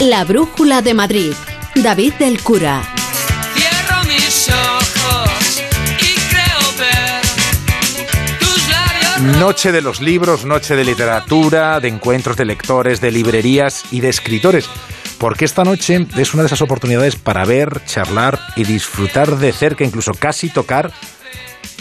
[0.00, 1.32] La Brújula de Madrid.
[1.74, 2.82] David del Cura.
[3.54, 5.62] Cierro mis ojos
[5.98, 9.38] y creo ver tus labios.
[9.38, 14.10] Noche de los libros, noche de literatura, de encuentros de lectores, de librerías y de
[14.10, 14.68] escritores.
[15.18, 19.82] porque esta noche es una de esas oportunidades para ver, charlar y disfrutar de cerca,
[19.82, 20.92] incluso casi tocar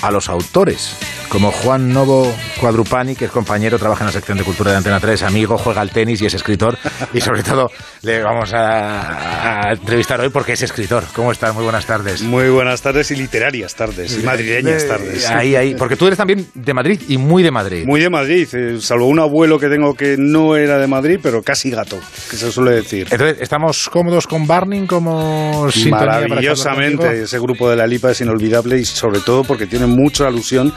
[0.06, 0.96] a los autores,
[1.30, 5.00] como Juan Novo Cuadrupani, que es compañero, trabaja en la sección de cultura de Antena
[5.00, 6.78] 3, amigo, juega al tenis y es escritor.
[7.12, 7.72] Y sobre todo
[8.04, 11.04] le vamos a, a entrevistar hoy porque es escritor.
[11.16, 11.56] ¿Cómo estás?
[11.56, 12.22] Muy buenas tardes.
[12.22, 15.28] Muy buenas tardes y literarias tardes, y madrileñas tardes.
[15.32, 15.74] Ahí, ahí.
[15.74, 17.84] Porque tú eres también de Madrid y muy de Madrid.
[17.88, 21.42] Muy de Madrid, eh, salvo un abuelo que tengo que no era de Madrid, pero
[21.42, 21.98] casi gato,
[22.30, 23.08] que se suele decir.
[23.10, 28.86] Entonces, ¿estamos cómodos con Barning como Maravillosamente, ese grupo de la Lipa es inolvidable y
[28.86, 30.74] sobre todo porque tiene mucha alusión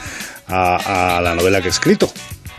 [0.47, 2.11] a, a la novela que he escrito.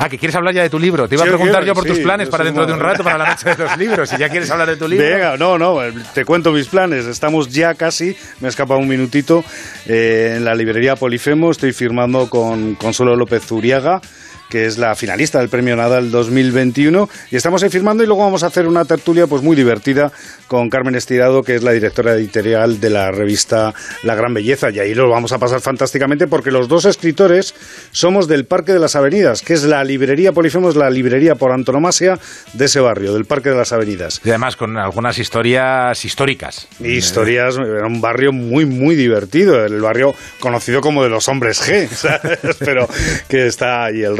[0.01, 1.09] Ah, que quieres hablar ya de tu libro.
[1.09, 3.03] Te iba Sí, a preguntar quiero, yo por tus planes para dentro de un rato,
[3.03, 4.09] para la noche de los libros.
[4.09, 5.05] Si ya quieres hablar de tu libro.
[5.05, 5.77] Venga, no, no,
[6.13, 7.05] te cuento mis planes.
[7.05, 9.43] Estamos ya casi, me ha escapado un minutito,
[9.87, 11.51] eh, en la librería Polifemo.
[11.51, 13.99] Estoy firmando con Consuelo López Zuriaga
[14.49, 18.43] que es la finalista del Premio Nadal 2021 y estamos ahí firmando y luego vamos
[18.43, 20.11] a hacer una tertulia pues muy divertida
[20.47, 24.79] con Carmen Estirado que es la directora editorial de la revista La Gran Belleza y
[24.79, 27.53] ahí lo vamos a pasar fantásticamente porque los dos escritores
[27.91, 31.51] somos del Parque de las Avenidas que es la librería Polifemo es la librería por
[31.51, 32.19] antonomasia
[32.53, 36.67] de ese barrio del Parque de las Avenidas Y además con algunas historias históricas.
[36.79, 41.87] Historias, era un barrio muy, muy divertido, el barrio conocido como de los hombres G,
[41.93, 42.39] ¿sabes?
[42.59, 42.87] pero
[43.27, 44.17] que está ahí el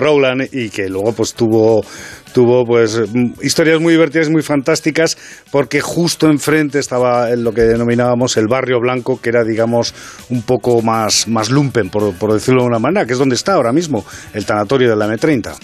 [0.51, 1.83] Y que luego pues tuvo
[2.33, 5.17] tuvo pues mm, historias muy divertidas, muy fantásticas,
[5.51, 9.93] porque justo enfrente estaba lo que denominábamos el barrio blanco, que era digamos
[10.29, 13.53] un poco más, más lumpen, por, por decirlo de una manera, que es donde está
[13.53, 15.55] ahora mismo el tanatorio de la M30.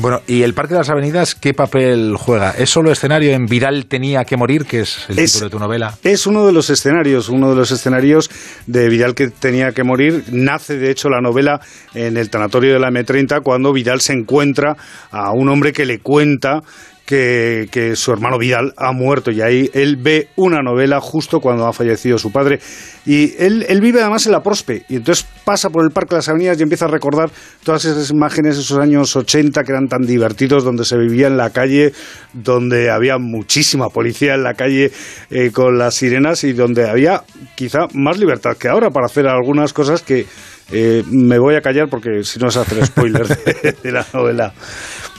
[0.00, 2.52] Bueno, ¿y el Parque de las Avenidas qué papel juega?
[2.52, 5.58] ¿Es solo escenario en Vidal tenía que morir, que es el Es- título de tu
[5.58, 5.98] novela?
[6.02, 8.30] Es uno de los escenarios, uno de los escenarios
[8.66, 10.24] de Vidal que tenía que morir.
[10.32, 11.60] Nace, de hecho, la novela
[11.92, 14.74] en el tanatorio de la M30 cuando Vidal se encuentra
[15.10, 16.62] a un hombre que le cuenta
[17.10, 19.68] que, su hermano Vidal ha muerto y ahí.
[19.74, 22.60] Él ve una novela justo cuando ha fallecido su padre.
[23.04, 24.84] Y él, él vive además en la Prospe.
[24.88, 27.30] Y entonces pasa por el Parque de las Avenidas y empieza a recordar
[27.64, 31.36] todas esas imágenes de esos años 80 que eran tan divertidos donde se vivía en
[31.36, 31.92] la calle
[32.32, 34.92] donde había muchísima policía en la calle
[35.30, 37.22] eh, con las sirenas y donde había
[37.56, 40.26] quizá más libertad que ahora para hacer algunas cosas que
[40.72, 43.26] eh, me voy a callar porque si no es hacer spoiler
[43.62, 44.52] de, de la novela.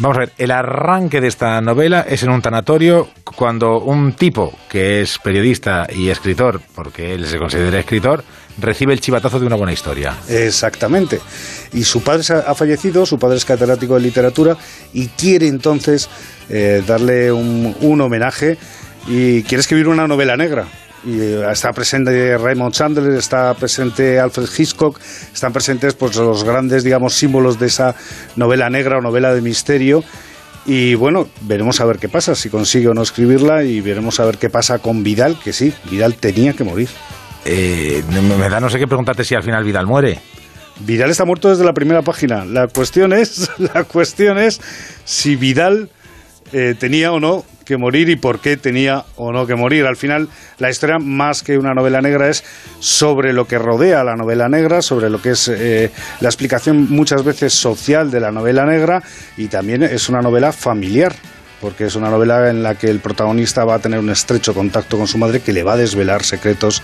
[0.02, 4.52] Vamos a ver, el arranque de esta novela es en un tanatorio cuando un tipo
[4.68, 8.24] que es periodista y escritor, porque él se considera escritor,
[8.58, 10.18] recibe el chivatazo de una buena historia.
[10.28, 11.20] Exactamente.
[11.72, 14.58] Y su padre ha fallecido, su padre es catedrático de literatura
[14.92, 16.10] y quiere entonces
[16.50, 18.58] eh, darle un, un homenaje
[19.06, 20.66] y quiere escribir una novela negra.
[21.04, 25.00] Y está presente Raymond Chandler, está presente Alfred Hitchcock,
[25.34, 27.96] están presentes pues, los grandes, digamos, símbolos de esa
[28.36, 30.04] novela negra o novela de misterio.
[30.66, 34.26] Y bueno, veremos a ver qué pasa, si consigue o no escribirla, y veremos a
[34.26, 36.90] ver qué pasa con Vidal, que sí, Vidal tenía que morir.
[37.46, 40.20] Eh, me da no sé qué preguntarte si al final Vidal muere.
[40.82, 42.46] Vidal está muerto desde la primera página.
[42.46, 44.62] La cuestión es, la cuestión es
[45.04, 45.90] si Vidal
[46.54, 49.86] eh, tenía o no que morir y por qué tenía o no que morir.
[49.86, 50.28] Al final,
[50.60, 52.44] la historia, más que una novela negra, es
[52.82, 56.88] sobre lo que rodea a la novela negra, sobre lo que es eh, la explicación
[56.90, 59.02] muchas veces social de la novela negra
[59.38, 61.16] y también es una novela familiar.
[61.62, 64.98] Porque es una novela en la que el protagonista va a tener un estrecho contacto
[64.98, 66.82] con su madre que le va a desvelar secretos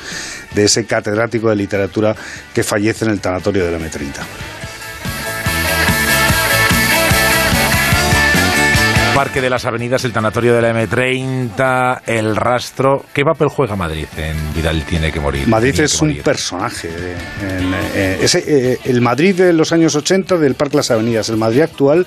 [0.54, 2.16] de ese catedrático de literatura
[2.54, 4.67] que fallece en el tanatorio de la M30.
[9.18, 13.04] Parque de las Avenidas, el tanatorio de la M30, el rastro.
[13.12, 15.48] ¿Qué papel juega Madrid en Vidal tiene que morir?
[15.48, 16.88] Madrid es un personaje.
[16.88, 21.30] eh, en, eh, ese, eh, el Madrid de los años 80 del Parque Las Avenidas,
[21.30, 22.06] el Madrid actual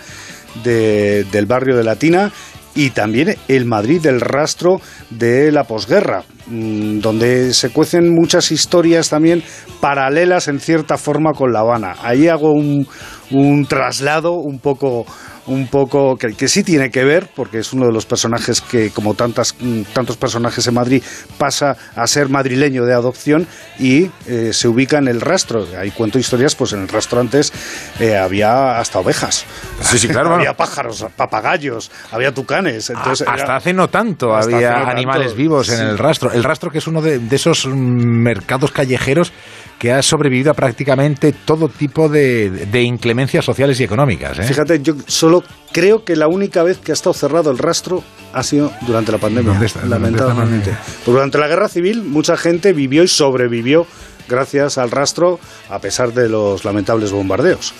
[0.62, 2.30] de- del barrio de Latina
[2.76, 9.08] y también el Madrid del rastro de la posguerra, mm, donde se cuecen muchas historias
[9.08, 9.42] también
[9.80, 11.96] paralelas en cierta forma con La Habana.
[12.04, 12.86] Ahí hago un,
[13.32, 15.04] un traslado un poco
[15.46, 18.90] un poco que, que sí tiene que ver porque es uno de los personajes que
[18.90, 19.54] como tantas
[19.92, 21.02] tantos personajes en Madrid
[21.38, 23.46] pasa a ser madrileño de adopción
[23.78, 25.66] y eh, se ubica en el rastro.
[25.78, 27.52] Ahí cuento historias pues en el rastro antes
[27.98, 29.44] eh, había hasta ovejas.
[29.82, 34.72] Sí, sí, claro, había pájaros papagayos había tucanes entonces Hasta era- hace no tanto había
[34.74, 36.30] tanto, animales vivos en el rastro.
[36.32, 39.32] El rastro que es uno de, de esos mercados callejeros
[39.80, 44.38] que ha sobrevivido a prácticamente todo tipo de, de inclemencias sociales y económicas.
[44.38, 44.42] ¿eh?
[44.42, 48.42] Fíjate, yo solo creo que la única vez que ha estado cerrado el rastro ha
[48.42, 49.80] sido durante la pandemia, ¿Dónde está?
[49.80, 50.76] ¿Dónde lamentablemente.
[51.06, 53.86] Porque durante la guerra civil mucha gente vivió y sobrevivió
[54.28, 55.40] gracias al rastro
[55.70, 57.72] a pesar de los lamentables bombardeos.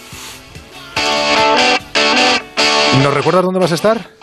[3.03, 4.20] ¿Nos recuerdas dónde vas a estar?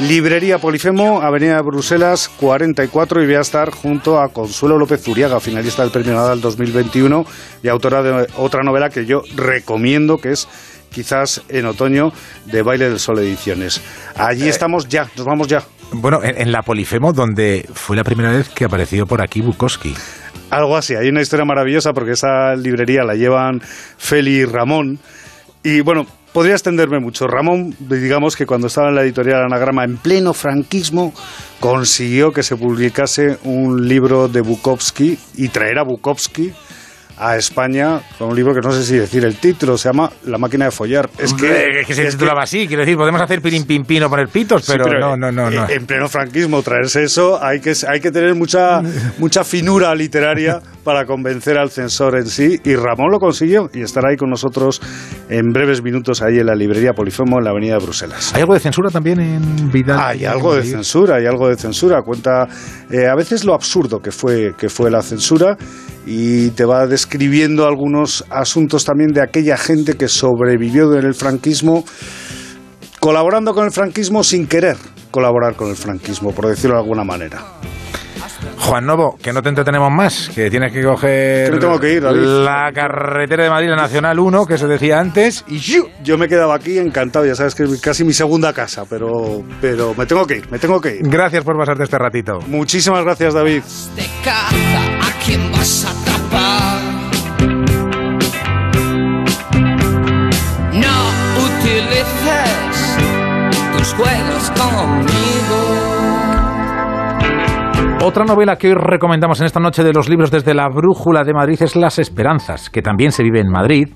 [0.00, 5.38] Librería Polifemo, Avenida de Bruselas 44 y voy a estar junto a Consuelo López Zuriaga,
[5.38, 7.24] finalista del Premio Nadal 2021
[7.62, 10.48] y autora de otra novela que yo recomiendo que es
[10.90, 12.12] quizás en otoño
[12.46, 13.80] de Baile del Sol Ediciones.
[14.16, 15.62] Allí estamos ya, nos vamos ya.
[15.92, 19.94] Bueno, en, en la Polifemo, donde fue la primera vez que apareció por aquí Bukowski.
[20.50, 24.98] Algo así, hay una historia maravillosa porque esa librería la llevan Feli y Ramón.
[25.62, 26.04] Y bueno,
[26.34, 27.28] podría extenderme mucho.
[27.28, 31.14] Ramón, digamos que cuando estaba en la editorial Anagrama en pleno franquismo,
[31.60, 36.52] consiguió que se publicase un libro de Bukowski y traer a Bukowski
[37.18, 40.38] a España con un libro que no sé si decir el título, se llama La
[40.38, 41.08] máquina de follar.
[41.18, 44.10] Es que, es que se titulaba así, quiero decir, podemos hacer pirin pin pin o
[44.10, 45.68] poner pitos, Sí, pero, no, no, no, no.
[45.68, 48.80] En pleno franquismo, traerse eso, hay que, hay que tener mucha,
[49.18, 52.60] mucha finura literaria para convencer al censor en sí.
[52.64, 54.80] Y Ramón lo consiguió y estará ahí con nosotros
[55.28, 58.32] en breves minutos ahí en la librería Polifemo en la avenida de Bruselas.
[58.34, 59.98] ¿Hay algo de censura también en Vidal?
[59.98, 62.02] Hay algo de censura, hay algo de censura.
[62.02, 62.46] Cuenta
[62.90, 65.56] eh, a veces lo absurdo que fue, que fue la censura
[66.06, 71.84] y te va describiendo algunos asuntos también de aquella gente que sobrevivió en el franquismo
[73.00, 74.76] colaborando con el franquismo sin querer
[75.10, 77.38] colaborar con el franquismo, por decirlo de alguna manera.
[78.58, 82.02] Juan Novo, que no te entretenemos más, que tienes que coger Que tengo que ir,
[82.02, 85.58] la carretera de Madrid, la Nacional 1, que se decía antes, y.
[86.02, 89.94] Yo me quedaba aquí encantado, ya sabes que es casi mi segunda casa, pero, pero
[89.94, 91.02] me tengo que ir, me tengo que ir.
[91.02, 92.38] Gracias por pasarte este ratito.
[92.46, 93.62] Muchísimas gracias, David.
[93.96, 94.93] de caza, ¿a
[95.24, 96.80] quién vas a atrapar?
[100.72, 100.96] No
[101.46, 102.98] utilices
[103.76, 105.60] tus juegos conmigo.
[108.04, 111.32] Otra novela que hoy recomendamos en esta noche de los libros desde la Brújula de
[111.32, 113.88] Madrid es Las Esperanzas, que también se vive en Madrid.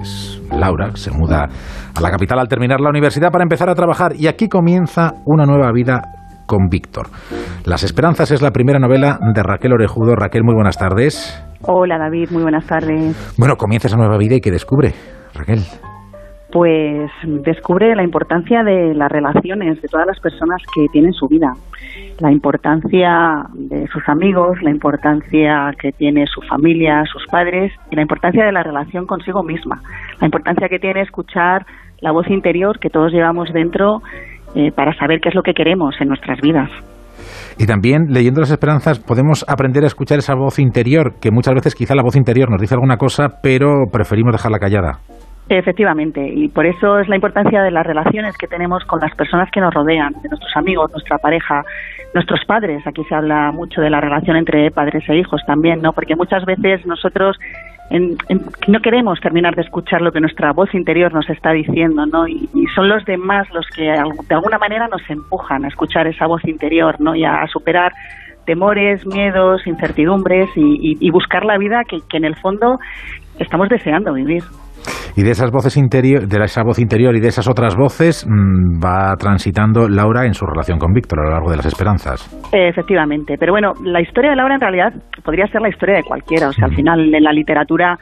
[0.00, 1.48] Es Laura, se muda
[1.94, 5.44] a la capital al terminar la universidad para empezar a trabajar y aquí comienza una
[5.44, 6.00] nueva vida
[6.52, 7.06] con Víctor.
[7.64, 10.14] Las Esperanzas es la primera novela de Raquel Orejudo.
[10.14, 11.42] Raquel, muy buenas tardes.
[11.62, 13.34] Hola David, muy buenas tardes.
[13.38, 14.92] Bueno, comienza esa nueva vida y ¿qué descubre,
[15.32, 15.60] Raquel?
[16.52, 21.54] Pues descubre la importancia de las relaciones de todas las personas que tienen su vida,
[22.20, 28.02] la importancia de sus amigos, la importancia que tiene su familia, sus padres y la
[28.02, 29.80] importancia de la relación consigo misma,
[30.20, 31.64] la importancia que tiene escuchar
[32.02, 34.02] la voz interior que todos llevamos dentro
[34.54, 36.70] eh, para saber qué es lo que queremos en nuestras vidas.
[37.58, 41.74] Y también, leyendo las esperanzas, podemos aprender a escuchar esa voz interior, que muchas veces
[41.74, 44.98] quizá la voz interior nos dice alguna cosa, pero preferimos dejarla callada.
[45.48, 49.50] Efectivamente, y por eso es la importancia de las relaciones que tenemos con las personas
[49.52, 51.62] que nos rodean, de nuestros amigos, nuestra pareja,
[52.14, 52.86] nuestros padres.
[52.86, 55.92] Aquí se habla mucho de la relación entre padres e hijos también, ¿no?
[55.92, 57.36] Porque muchas veces nosotros
[58.28, 62.26] en- no queremos terminar de escuchar lo que nuestra voz interior nos está diciendo, ¿no?
[62.26, 66.42] Y, son los demás los que de alguna manera nos empujan a escuchar esa voz
[66.44, 67.14] interior, ¿no?
[67.14, 67.92] Y a, superar
[68.46, 70.60] temores, miedos, incertidumbres y,
[70.92, 72.78] y- y buscar la vida que en el fondo
[73.38, 74.42] estamos deseando vivir.
[75.16, 78.82] Y de esas voces interior, de esa voz interior y de esas otras voces mm,
[78.82, 82.28] va transitando Laura en su relación con Víctor a lo largo de las esperanzas.
[82.52, 84.92] Efectivamente, pero bueno, la historia de Laura en realidad
[85.24, 87.98] podría ser la historia de cualquiera, o sea, al final en la literatura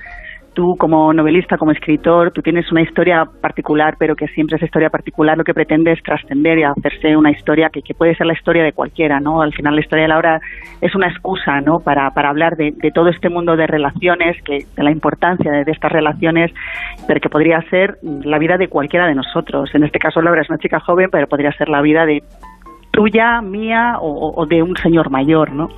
[0.55, 4.91] tú como novelista, como escritor, tú tienes una historia particular, pero que siempre esa historia
[4.91, 8.33] particular lo que pretende es trascender y hacerse una historia que, que puede ser la
[8.33, 9.43] historia de cualquiera, ¿no?
[9.43, 10.41] Al final la historia de Laura
[10.81, 11.81] es una excusa, ¿no?
[11.81, 15.65] Para, para hablar de, de todo este mundo de relaciones, que, de la importancia de,
[15.65, 16.53] de estas relaciones,
[17.07, 19.71] pero que podría ser la vida de cualquiera de nosotros.
[19.75, 22.23] En este caso Laura es una chica joven, pero podría ser la vida de
[22.91, 25.69] tuya, mía o, o de un señor mayor, ¿no?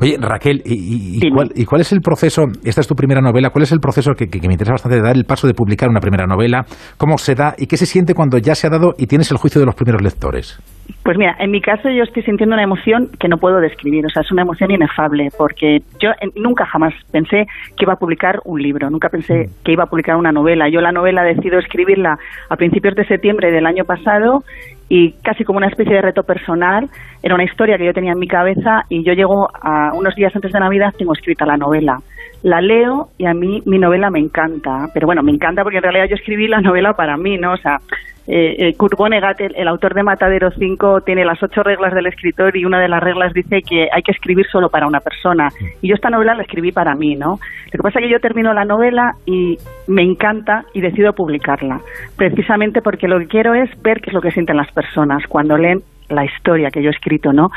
[0.00, 2.44] Oye, Raquel, ¿y, y- cuál, y cuál es el proceso?
[2.64, 3.50] Esta es tu primera novela.
[3.50, 5.54] ¿Cuál es el proceso que, que- que me interesa bastante de dar el paso de
[5.54, 6.64] publicar una primera novela?
[6.96, 9.36] ¿Cómo se da y qué se siente cuando ya se ha dado y tienes el
[9.38, 10.58] juicio de los primeros lectores?
[11.02, 14.08] Pues mira, en mi caso yo estoy sintiendo una emoción que no puedo describir, o
[14.08, 17.46] sea, es una emoción inefable, porque yo eh, nunca jamás pensé
[17.76, 20.68] que iba a publicar un libro, nunca pensé que iba a publicar una novela.
[20.68, 22.18] Yo la novela decido escribirla
[22.48, 24.44] a principios de septiembre del año pasado
[24.88, 26.88] y casi como una especie de reto personal,
[27.22, 30.34] era una historia que yo tenía en mi cabeza y yo llego a unos días
[30.34, 32.00] antes de Navidad, tengo escrita la novela.
[32.42, 35.82] La leo y a mí mi novela me encanta, pero bueno, me encanta porque en
[35.82, 37.52] realidad yo escribí la novela para mí, ¿no?
[37.52, 37.80] O sea,
[38.28, 42.06] eh, eh, Kurt Vonnegut, el, el autor de Matadero 5, tiene las ocho reglas del
[42.06, 45.48] escritor y una de las reglas dice que hay que escribir solo para una persona.
[45.80, 47.38] Y yo esta novela la escribí para mí, ¿no?
[47.66, 51.80] Lo que pasa es que yo termino la novela y me encanta y decido publicarla,
[52.16, 55.56] precisamente porque lo que quiero es ver qué es lo que sienten las personas cuando
[55.56, 57.50] leen la historia que yo he escrito, ¿no?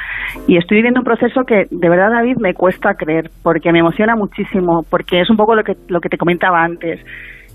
[0.48, 4.16] Y estoy viviendo un proceso que de verdad, David, me cuesta creer, porque me emociona
[4.16, 7.00] muchísimo, porque es un poco lo que, lo que te comentaba antes.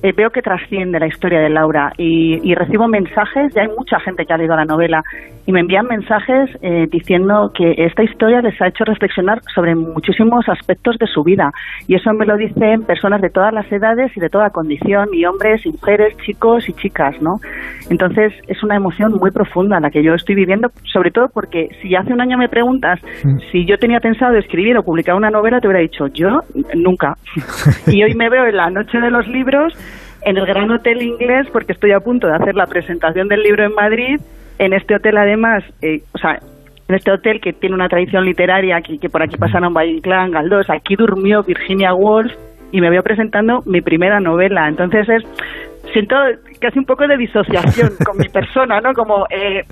[0.03, 4.25] Eh, veo que trasciende la historia de Laura y, recibo mensajes, ya hay mucha gente
[4.25, 5.03] que ha leído la novela
[5.47, 10.49] y me envían mensajes eh, diciendo que esta historia les ha hecho reflexionar sobre muchísimos
[10.49, 11.51] aspectos de su vida
[11.87, 15.25] y eso me lo dicen personas de todas las edades y de toda condición y
[15.25, 17.37] hombres y mujeres, chicos y chicas, ¿no?
[17.91, 21.95] Entonces es una emoción muy profunda la que yo estoy viviendo, sobre todo porque si
[21.95, 23.39] hace un año me preguntas mm.
[23.51, 26.41] si yo tenía pensado escribir o publicar una novela, te hubiera dicho yo
[26.75, 27.15] nunca.
[27.87, 29.73] y hoy me veo en la noche de los libros
[30.25, 33.65] en el Gran Hotel Inglés porque estoy a punto de hacer la presentación del libro
[33.65, 34.21] en Madrid.
[34.59, 36.39] En este hotel, además, eh, o sea,
[36.89, 40.69] en este hotel que tiene una tradición literaria, que, por aquí pasaron Valle Inclán, Galdós,
[40.71, 42.33] aquí durmió Virginia Woolf
[42.73, 44.69] y me veo presentando mi primera novela.
[44.69, 45.25] Entonces es
[45.93, 46.17] siento
[46.61, 48.93] casi un poco de disociación con mi persona, ¿no?
[48.95, 49.65] Como eh,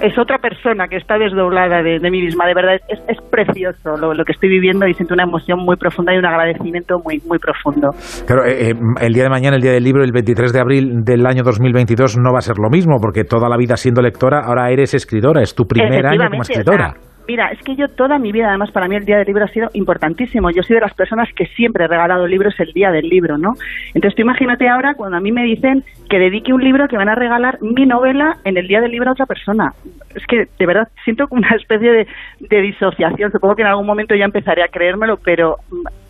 [0.00, 2.46] es otra persona que está desdoblada de, mí misma.
[2.46, 5.76] De verdad, es, es precioso lo, lo, que estoy viviendo y siento una emoción muy
[5.76, 7.90] profunda y un agradecimiento muy, muy profundo.
[8.26, 11.04] Claro, eh, eh, el día de mañana, el día del libro, el 23 de abril
[11.04, 14.40] del año 2022, no va a ser lo mismo, porque toda la vida siendo lectora,
[14.44, 16.94] ahora eres escritora, es tu primer año como escritora.
[17.28, 19.48] Mira, es que yo toda mi vida, además para mí el día del libro ha
[19.48, 20.50] sido importantísimo.
[20.50, 23.54] Yo soy de las personas que siempre he regalado libros el día del libro, ¿no?
[23.94, 27.08] Entonces tú imagínate ahora cuando a mí me dicen que dedique un libro que van
[27.08, 29.72] a regalar mi novela en el día del libro a otra persona.
[30.14, 32.06] Es que de verdad siento una especie de,
[32.40, 33.30] de disociación.
[33.30, 35.58] Supongo que en algún momento ya empezaré a creérmelo, pero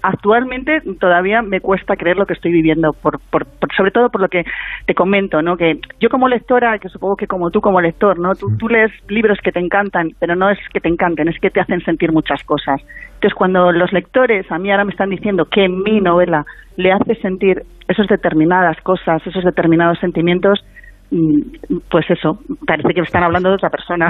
[0.02, 3.46] actualmente todavía me cuesta creer lo que estoy viviendo, por, por,
[3.76, 4.44] sobre todo por lo que
[4.86, 5.56] te comento, ¿no?
[5.56, 8.34] Que yo como lectora, que supongo que como tú como lector, ¿no?
[8.34, 11.50] Tú, tú lees libros que te encantan, pero no es que te encanten, es que
[11.50, 12.80] te hacen sentir muchas cosas.
[13.14, 16.44] Entonces, cuando los lectores a mí ahora me están diciendo que mi novela
[16.76, 20.64] le hace sentir esas determinadas cosas, esos determinados sentimientos,
[21.10, 24.08] mm, pues eso, parece que me están hablando de otra persona.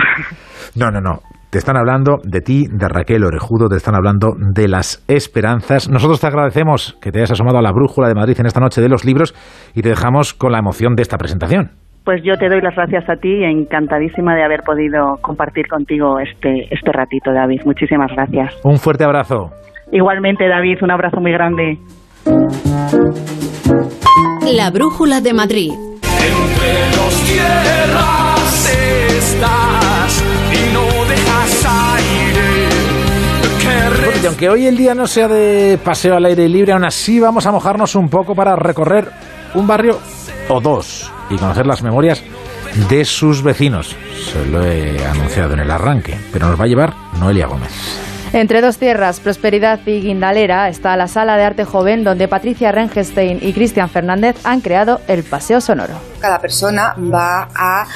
[0.77, 1.19] No, no, no.
[1.53, 5.91] Te están hablando de ti, de Raquel Orejudo, te están hablando de las esperanzas.
[5.91, 8.81] Nosotros te agradecemos que te hayas asomado a la brújula de Madrid en esta noche
[8.81, 9.35] de los libros
[9.75, 11.73] y te dejamos con la emoción de esta presentación.
[12.07, 16.69] Pues yo te doy las gracias a ti, encantadísima de haber podido compartir contigo este,
[16.71, 17.61] este ratito, David.
[17.67, 18.59] Muchísimas gracias.
[18.65, 19.51] Un fuerte abrazo.
[19.93, 21.77] Igualmente, David, un abrazo muy grande.
[24.57, 25.73] La brújula de Madrid.
[26.01, 28.75] Entre los tierras
[29.19, 29.82] estás
[34.23, 37.45] y aunque hoy el día no sea de paseo al aire libre, aún así vamos
[37.47, 39.11] a mojarnos un poco para recorrer
[39.55, 39.99] un barrio
[40.49, 42.23] o dos y conocer las memorias
[42.89, 43.97] de sus vecinos.
[44.33, 47.73] Se lo he anunciado en el arranque, pero nos va a llevar Noelia Gómez.
[48.33, 53.41] Entre dos tierras, Prosperidad y Guindalera, está la sala de arte joven donde Patricia Rengestein
[53.43, 55.95] y Cristian Fernández han creado el Paseo Sonoro.
[56.21, 57.87] Cada persona va a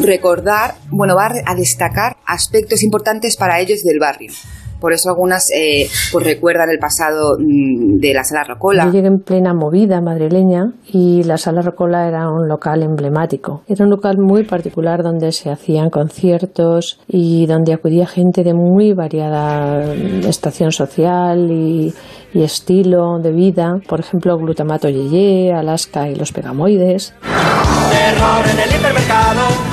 [0.00, 4.32] recordar, bueno, va a destacar aspectos importantes para ellos del barrio.
[4.80, 8.84] Por eso algunas eh, pues recuerdan el pasado mm, de la Sala Rocola.
[8.86, 13.62] Yo llegué en plena movida madrileña y la Sala Rocola era un local emblemático.
[13.68, 18.92] Era un local muy particular donde se hacían conciertos y donde acudía gente de muy
[18.92, 19.94] variada
[20.28, 21.94] estación social y,
[22.32, 23.80] y estilo de vida.
[23.88, 27.14] Por ejemplo, Glutamato Yeye, Alaska y los Pegamoides.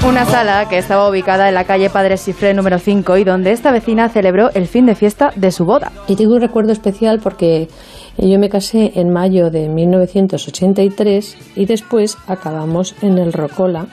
[0.07, 3.71] Una sala que estaba ubicada en la calle Padre Sifré número 5 y donde esta
[3.71, 5.91] vecina celebró el fin de fiesta de su boda.
[6.07, 7.67] Y tengo un recuerdo especial porque
[8.17, 13.87] yo me casé en mayo de 1983 y después acabamos en el Rocola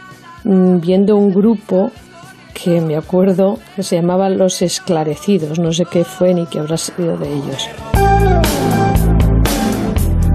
[0.44, 1.90] mm, viendo un grupo
[2.52, 5.58] que me acuerdo que se llamaba Los Esclarecidos.
[5.58, 7.68] No sé qué fue ni qué habrá sido de ellos.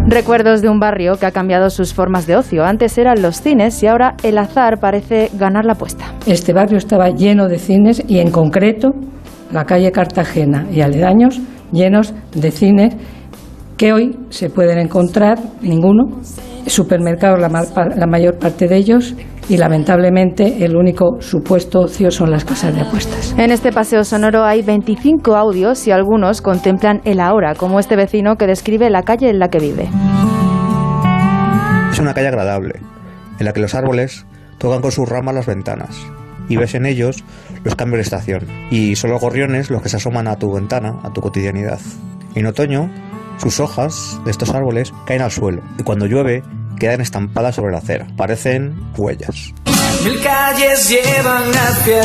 [0.07, 2.63] Recuerdos de un barrio que ha cambiado sus formas de ocio.
[2.63, 6.13] Antes eran los cines y ahora el azar parece ganar la apuesta.
[6.27, 8.93] Este barrio estaba lleno de cines y en concreto
[9.55, 11.39] la calle Cartagena y aledaños
[11.71, 12.93] llenos de cines
[13.77, 16.19] que hoy se pueden encontrar ninguno,
[16.67, 19.15] supermercados la, mayor parte de ellos
[19.49, 23.33] y lamentablemente el único supuesto ocio son las casas de apuestas.
[23.37, 28.35] En este paseo sonoro hay 25 audios y algunos contemplan el ahora, como este vecino
[28.35, 29.89] que describe la calle en la que vive.
[31.91, 32.81] Es una calle agradable,
[33.39, 34.25] en la que los árboles
[34.57, 36.05] tocan con sus ramas las ventanas
[36.49, 37.23] y ves en ellos
[37.65, 40.99] los cambios de estación y son los gorriones los que se asoman a tu ventana,
[41.03, 41.79] a tu cotidianidad.
[42.35, 42.89] En otoño,
[43.37, 46.43] sus hojas de estos árboles caen al suelo y cuando llueve
[46.79, 48.07] quedan estampadas sobre la acera.
[48.15, 49.53] Parecen huellas.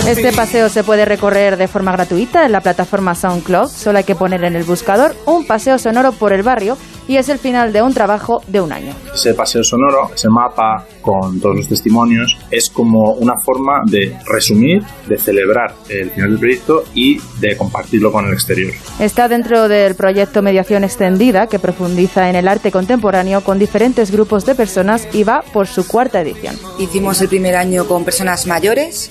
[0.06, 3.68] Este paseo se puede recorrer de forma gratuita en la plataforma SoundCloud.
[3.68, 6.78] Solo hay que poner en el buscador un paseo sonoro por el barrio
[7.10, 8.94] y es el final de un trabajo de un año.
[9.12, 14.84] Ese paseo sonoro, ese mapa con todos los testimonios, es como una forma de resumir,
[15.08, 18.72] de celebrar el final del proyecto y de compartirlo con el exterior.
[19.00, 24.46] Está dentro del proyecto Mediación Extendida, que profundiza en el arte contemporáneo con diferentes grupos
[24.46, 26.56] de personas y va por su cuarta edición.
[26.78, 29.10] Hicimos el primer año con personas mayores,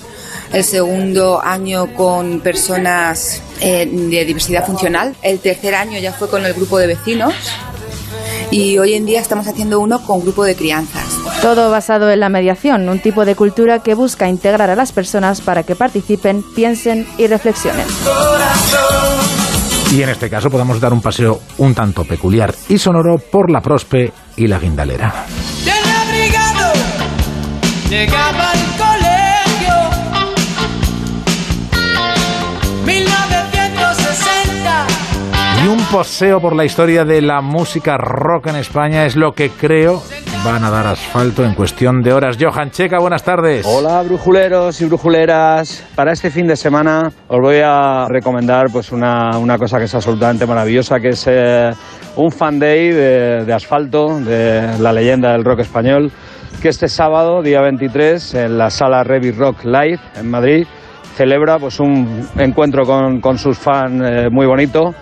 [0.54, 6.46] el segundo año con personas eh, de diversidad funcional, el tercer año ya fue con
[6.46, 7.34] el grupo de vecinos
[8.50, 11.04] y hoy en día estamos haciendo uno con grupo de crianzas.
[11.42, 15.42] Todo basado en la mediación, un tipo de cultura que busca integrar a las personas
[15.42, 17.84] para que participen, piensen y reflexionen.
[19.92, 23.60] Y en este caso podemos dar un paseo un tanto peculiar y sonoro por la
[23.60, 25.26] Prospe y la Guindalera.
[35.62, 39.50] Y un poseo por la historia de la música rock en España es lo que
[39.50, 40.02] creo
[40.42, 42.38] van a dar asfalto en cuestión de horas.
[42.40, 43.66] Johan Checa, buenas tardes.
[43.68, 45.86] Hola brujuleros y brujuleras.
[45.94, 49.94] Para este fin de semana os voy a recomendar pues una, una cosa que es
[49.94, 51.70] absolutamente maravillosa, que es eh,
[52.16, 56.10] un fan day de, asfalto, de la leyenda del rock español,
[56.62, 60.66] que este sábado, día 23, en la sala Revi Rock Live en Madrid,
[61.16, 64.94] celebra pues un encuentro con, con sus fans eh, muy bonito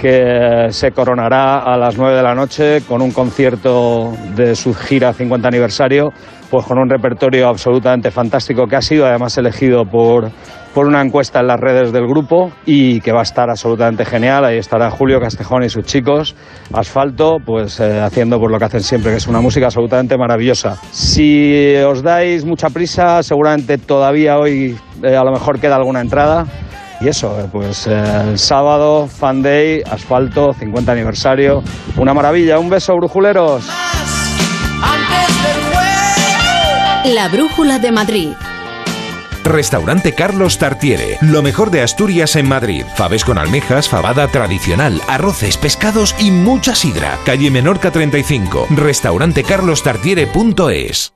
[0.00, 5.12] que se coronará a las 9 de la noche con un concierto de su gira
[5.12, 6.12] 50 aniversario,
[6.50, 10.30] pues con un repertorio absolutamente fantástico que ha sido además elegido por,
[10.74, 14.44] por una encuesta en las redes del grupo y que va a estar absolutamente genial.
[14.44, 16.36] Ahí estará Julio Castejón y sus chicos,
[16.72, 20.76] Asfalto, pues eh, haciendo por lo que hacen siempre, que es una música absolutamente maravillosa.
[20.92, 26.46] Si os dais mucha prisa, seguramente todavía hoy eh, a lo mejor queda alguna entrada.
[27.00, 31.62] Y eso, pues eh, el sábado, Fan Day, Asfalto, 50 aniversario.
[31.96, 33.64] Una maravilla, un beso, brujuleros.
[37.04, 38.30] La Brújula de Madrid.
[39.44, 42.84] Restaurante Carlos Tartiere, lo mejor de Asturias en Madrid.
[42.96, 47.16] Faves con almejas, fabada tradicional, arroces, pescados y mucha sidra.
[47.24, 48.66] Calle Menorca 35.
[48.70, 51.15] Restaurantecarlostartiere.es.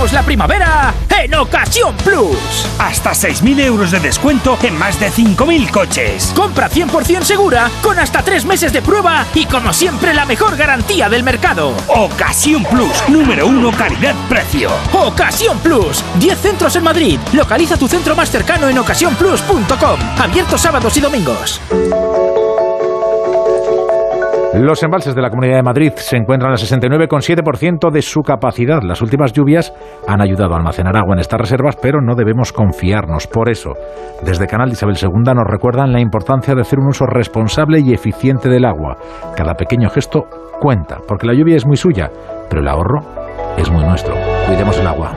[0.00, 2.66] ¡Arrancamos la primavera en Ocasión Plus!
[2.78, 6.32] Hasta 6.000 euros de descuento en más de 5.000 coches.
[6.34, 11.10] Compra 100% segura con hasta 3 meses de prueba y como siempre la mejor garantía
[11.10, 11.74] del mercado.
[11.88, 14.70] Ocasión Plus, número 1 calidad-precio.
[14.94, 17.20] Ocasión Plus, 10 centros en Madrid.
[17.34, 20.00] Localiza tu centro más cercano en ocasiónplus.com.
[20.18, 21.60] Abierto sábados y domingos.
[24.60, 28.82] Los embalses de la Comunidad de Madrid se encuentran al 69,7% de su capacidad.
[28.82, 29.72] Las últimas lluvias
[30.06, 33.26] han ayudado a almacenar agua en estas reservas, pero no debemos confiarnos.
[33.26, 33.72] Por eso,
[34.22, 38.50] desde Canal Isabel II nos recuerdan la importancia de hacer un uso responsable y eficiente
[38.50, 38.98] del agua.
[39.34, 40.26] Cada pequeño gesto
[40.60, 42.10] cuenta, porque la lluvia es muy suya,
[42.50, 43.00] pero el ahorro
[43.56, 44.14] es muy nuestro.
[44.46, 45.14] Cuidemos el agua.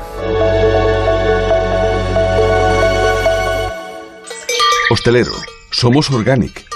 [4.90, 5.32] Hostelero,
[5.70, 6.64] somos Organic,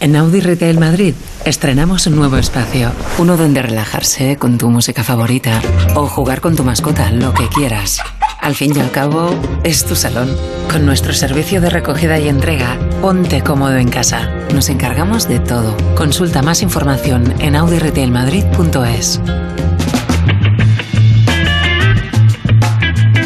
[0.00, 1.14] En Audi Retail Madrid
[1.44, 5.60] estrenamos un nuevo espacio, uno donde relajarse con tu música favorita
[5.94, 8.00] o jugar con tu mascota, lo que quieras.
[8.40, 9.30] Al fin y al cabo,
[9.62, 10.28] es tu salón.
[10.70, 14.30] Con nuestro servicio de recogida y entrega, ponte cómodo en casa.
[14.52, 15.74] Nos encargamos de todo.
[15.94, 19.20] Consulta más información en audiretailmadrid.es.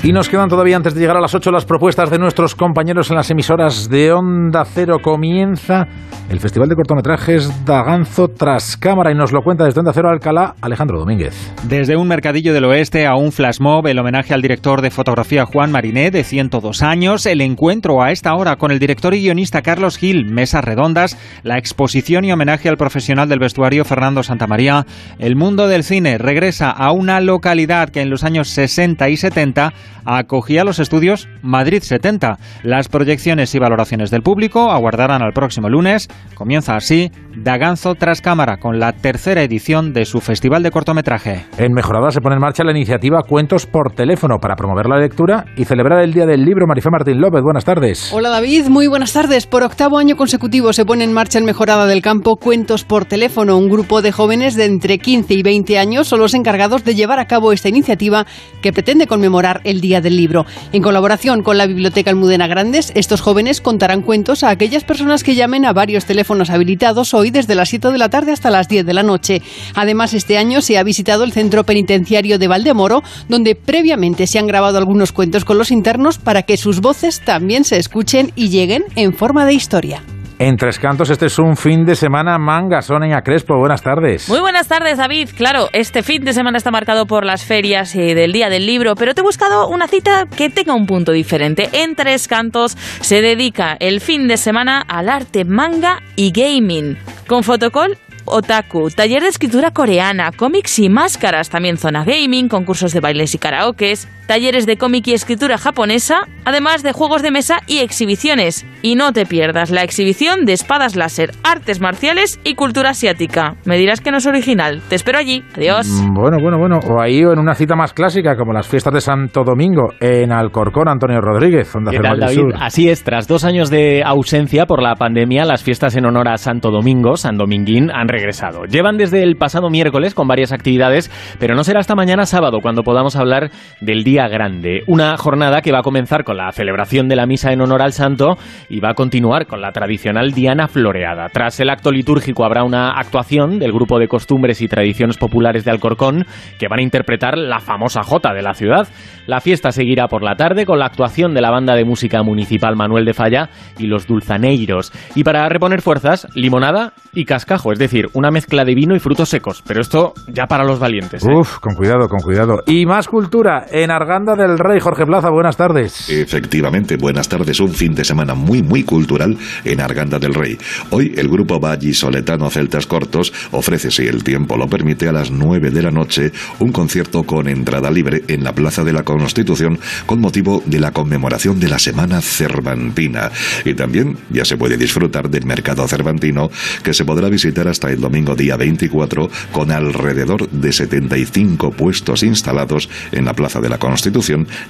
[0.04, 3.10] Y nos quedan todavía antes de llegar a las 8 las propuestas de nuestros compañeros
[3.10, 4.98] en las emisoras de Onda Cero.
[5.02, 5.88] Comienza
[6.28, 10.54] el Festival de Cortometrajes Daganzo tras cámara y nos lo cuenta desde Onda Cero Alcalá
[10.60, 11.34] Alejandro Domínguez.
[11.64, 15.46] Desde un mercadillo del oeste a un flash mob, el homenaje al director de fotografía
[15.46, 19.62] Juan Mariné, de 102 años, el encuentro a esta hora con el director y guionista
[19.62, 24.84] Carlos Gil, mesas redondas, la exposición y homenaje al profesional del vestuario Fernando Santamaría.
[25.18, 29.72] El mundo del cine regresa a una localidad que en los años 60 y 70
[30.04, 32.38] acogía los estudios Madrid 70.
[32.62, 37.10] Las proyecciones y valoraciones del público aguardarán al próximo lunes Comienza así
[37.44, 41.44] Daganzo tras cámara con la tercera edición de su festival de cortometraje.
[41.56, 45.44] En Mejorada se pone en marcha la iniciativa Cuentos por teléfono para promover la lectura
[45.56, 46.66] y celebrar el Día del Libro.
[46.66, 48.12] Marifé Martín López, buenas tardes.
[48.12, 49.46] Hola David, muy buenas tardes.
[49.46, 53.56] Por octavo año consecutivo se pone en marcha en Mejorada del Campo Cuentos por teléfono.
[53.56, 57.20] Un grupo de jóvenes de entre 15 y 20 años son los encargados de llevar
[57.20, 58.26] a cabo esta iniciativa
[58.62, 60.44] que pretende conmemorar el Día del Libro.
[60.72, 65.36] En colaboración con la Biblioteca Almudena Grandes, estos jóvenes contarán cuentos a aquellas personas que
[65.36, 68.84] llamen a varios teléfonos habilitados hoy desde las 7 de la tarde hasta las 10
[68.84, 69.42] de la noche.
[69.74, 74.48] Además, este año se ha visitado el centro penitenciario de Valdemoro, donde previamente se han
[74.48, 78.82] grabado algunos cuentos con los internos para que sus voces también se escuchen y lleguen
[78.96, 80.02] en forma de historia.
[80.40, 82.80] En Tres Cantos, este es un fin de semana manga.
[82.80, 84.28] Sonia Crespo, buenas tardes.
[84.28, 85.30] Muy buenas tardes, David.
[85.36, 88.94] Claro, este fin de semana está marcado por las ferias y del Día del Libro,
[88.94, 91.68] pero te he buscado una cita que tenga un punto diferente.
[91.72, 97.42] En Tres Cantos se dedica el fin de semana al arte manga y gaming, con
[97.42, 103.34] fotocall otaku, taller de escritura coreana, cómics y máscaras, también zona gaming, concursos de bailes
[103.34, 108.66] y karaokes, talleres de cómic y escritura japonesa, además de juegos de mesa y exhibiciones.
[108.82, 113.56] Y no te pierdas la exhibición de espadas láser, artes marciales y cultura asiática.
[113.64, 114.82] Me dirás que no es original.
[114.88, 115.42] Te espero allí.
[115.56, 115.88] Adiós.
[115.88, 116.78] Mm, Bueno, bueno, bueno.
[116.86, 120.30] O ahí o en una cita más clásica, como las fiestas de Santo Domingo, en
[120.30, 122.36] Alcorcón, Antonio Rodríguez, Onda ¿Qué tal, David?
[122.36, 122.54] Sur.
[122.60, 126.36] Así es, tras dos años de ausencia por la pandemia, las fiestas en honor a
[126.36, 128.64] Santo Domingo, San Dominguín, han regresado.
[128.64, 131.10] Llevan desde el pasado miércoles con varias actividades,
[131.40, 133.50] pero no será hasta mañana sábado cuando podamos hablar
[133.80, 134.82] del Día Grande.
[134.88, 137.92] Una jornada que va a comenzar con la celebración de la misa en honor al
[137.92, 138.36] santo
[138.68, 141.28] y va a continuar con la tradicional Diana Floreada.
[141.28, 145.70] Tras el acto litúrgico habrá una actuación del grupo de costumbres y tradiciones populares de
[145.70, 146.24] Alcorcón
[146.58, 148.88] que van a interpretar la famosa jota de la ciudad.
[149.26, 152.76] La fiesta seguirá por la tarde con la actuación de la banda de música municipal
[152.76, 154.90] Manuel de Falla y los Dulzaneiros.
[155.14, 159.28] Y para reponer fuerzas, limonada y cascajo, es decir, una mezcla de vino y frutos
[159.28, 159.62] secos.
[159.66, 161.24] Pero esto ya para los valientes.
[161.26, 161.30] ¿eh?
[161.30, 162.62] Uf, con cuidado, con cuidado.
[162.66, 164.80] Y más cultura en Arganda del Rey.
[164.80, 166.08] Jorge Plaza, buenas tardes.
[166.08, 167.60] Efectivamente, buenas tardes.
[167.60, 170.56] Un fin de semana muy, muy cultural en Arganda del Rey.
[170.88, 171.60] Hoy el grupo
[171.92, 176.32] Soletano Celtas Cortos ofrece, si el tiempo lo permite, a las 9 de la noche
[176.58, 180.92] un concierto con entrada libre en la Plaza de la Constitución con motivo de la
[180.92, 183.30] conmemoración de la Semana Cervantina.
[183.66, 186.48] Y también ya se puede disfrutar del mercado cervantino
[186.82, 192.88] que se podrá visitar hasta el domingo día 24 con alrededor de 75 puestos instalados
[193.12, 193.97] en la Plaza de la Constitución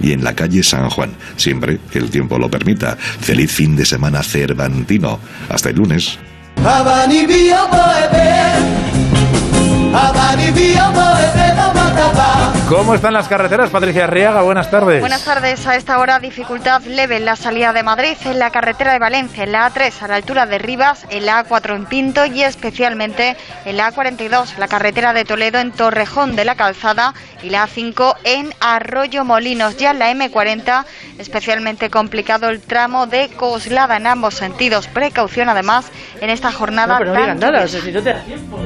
[0.01, 2.97] y en la calle San Juan, siempre que el tiempo lo permita.
[2.97, 5.21] Feliz fin de semana cervantino.
[5.49, 6.19] Hasta el lunes.
[12.69, 14.43] ¿Cómo están las carreteras, Patricia Arriaga?
[14.43, 15.01] Buenas tardes.
[15.01, 15.67] Buenas tardes.
[15.67, 19.45] A esta hora dificultad leve en la salida de Madrid, en la carretera de Valencia,
[19.45, 23.39] en la A3 a la altura de Rivas, en la A4 en Pinto y especialmente
[23.65, 28.17] en la A42, la carretera de Toledo en Torrejón de la Calzada y la A5
[28.25, 29.79] en Arroyo Molinos.
[29.79, 30.85] Ya en la M40,
[31.19, 34.89] especialmente complicado el tramo de Coslada en ambos sentidos.
[34.89, 35.91] Precaución además
[36.21, 36.95] en esta jornada.
[36.95, 38.59] No, pero no tan digas nada, o sea, si no te da tiempo.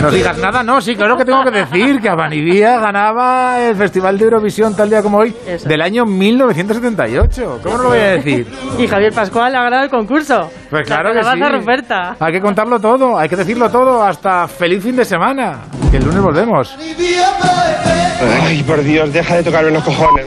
[0.00, 4.18] No digas nada, no, sí, claro que tengo que decir que Avanivía ganaba el Festival
[4.18, 5.34] de Eurovisión tal día como hoy
[5.64, 7.60] del año 1978.
[7.62, 8.46] ¿Cómo no lo voy a decir?
[8.78, 10.50] Y Javier Pascual ha ganado el concurso.
[10.70, 11.52] Pues claro La que sí.
[11.52, 12.16] Ruperta.
[12.18, 15.60] Hay que contarlo todo, hay que decirlo todo hasta feliz fin de semana.
[15.90, 16.76] Que el lunes volvemos.
[18.42, 20.26] Ay, por Dios, deja de tocarme los cojones.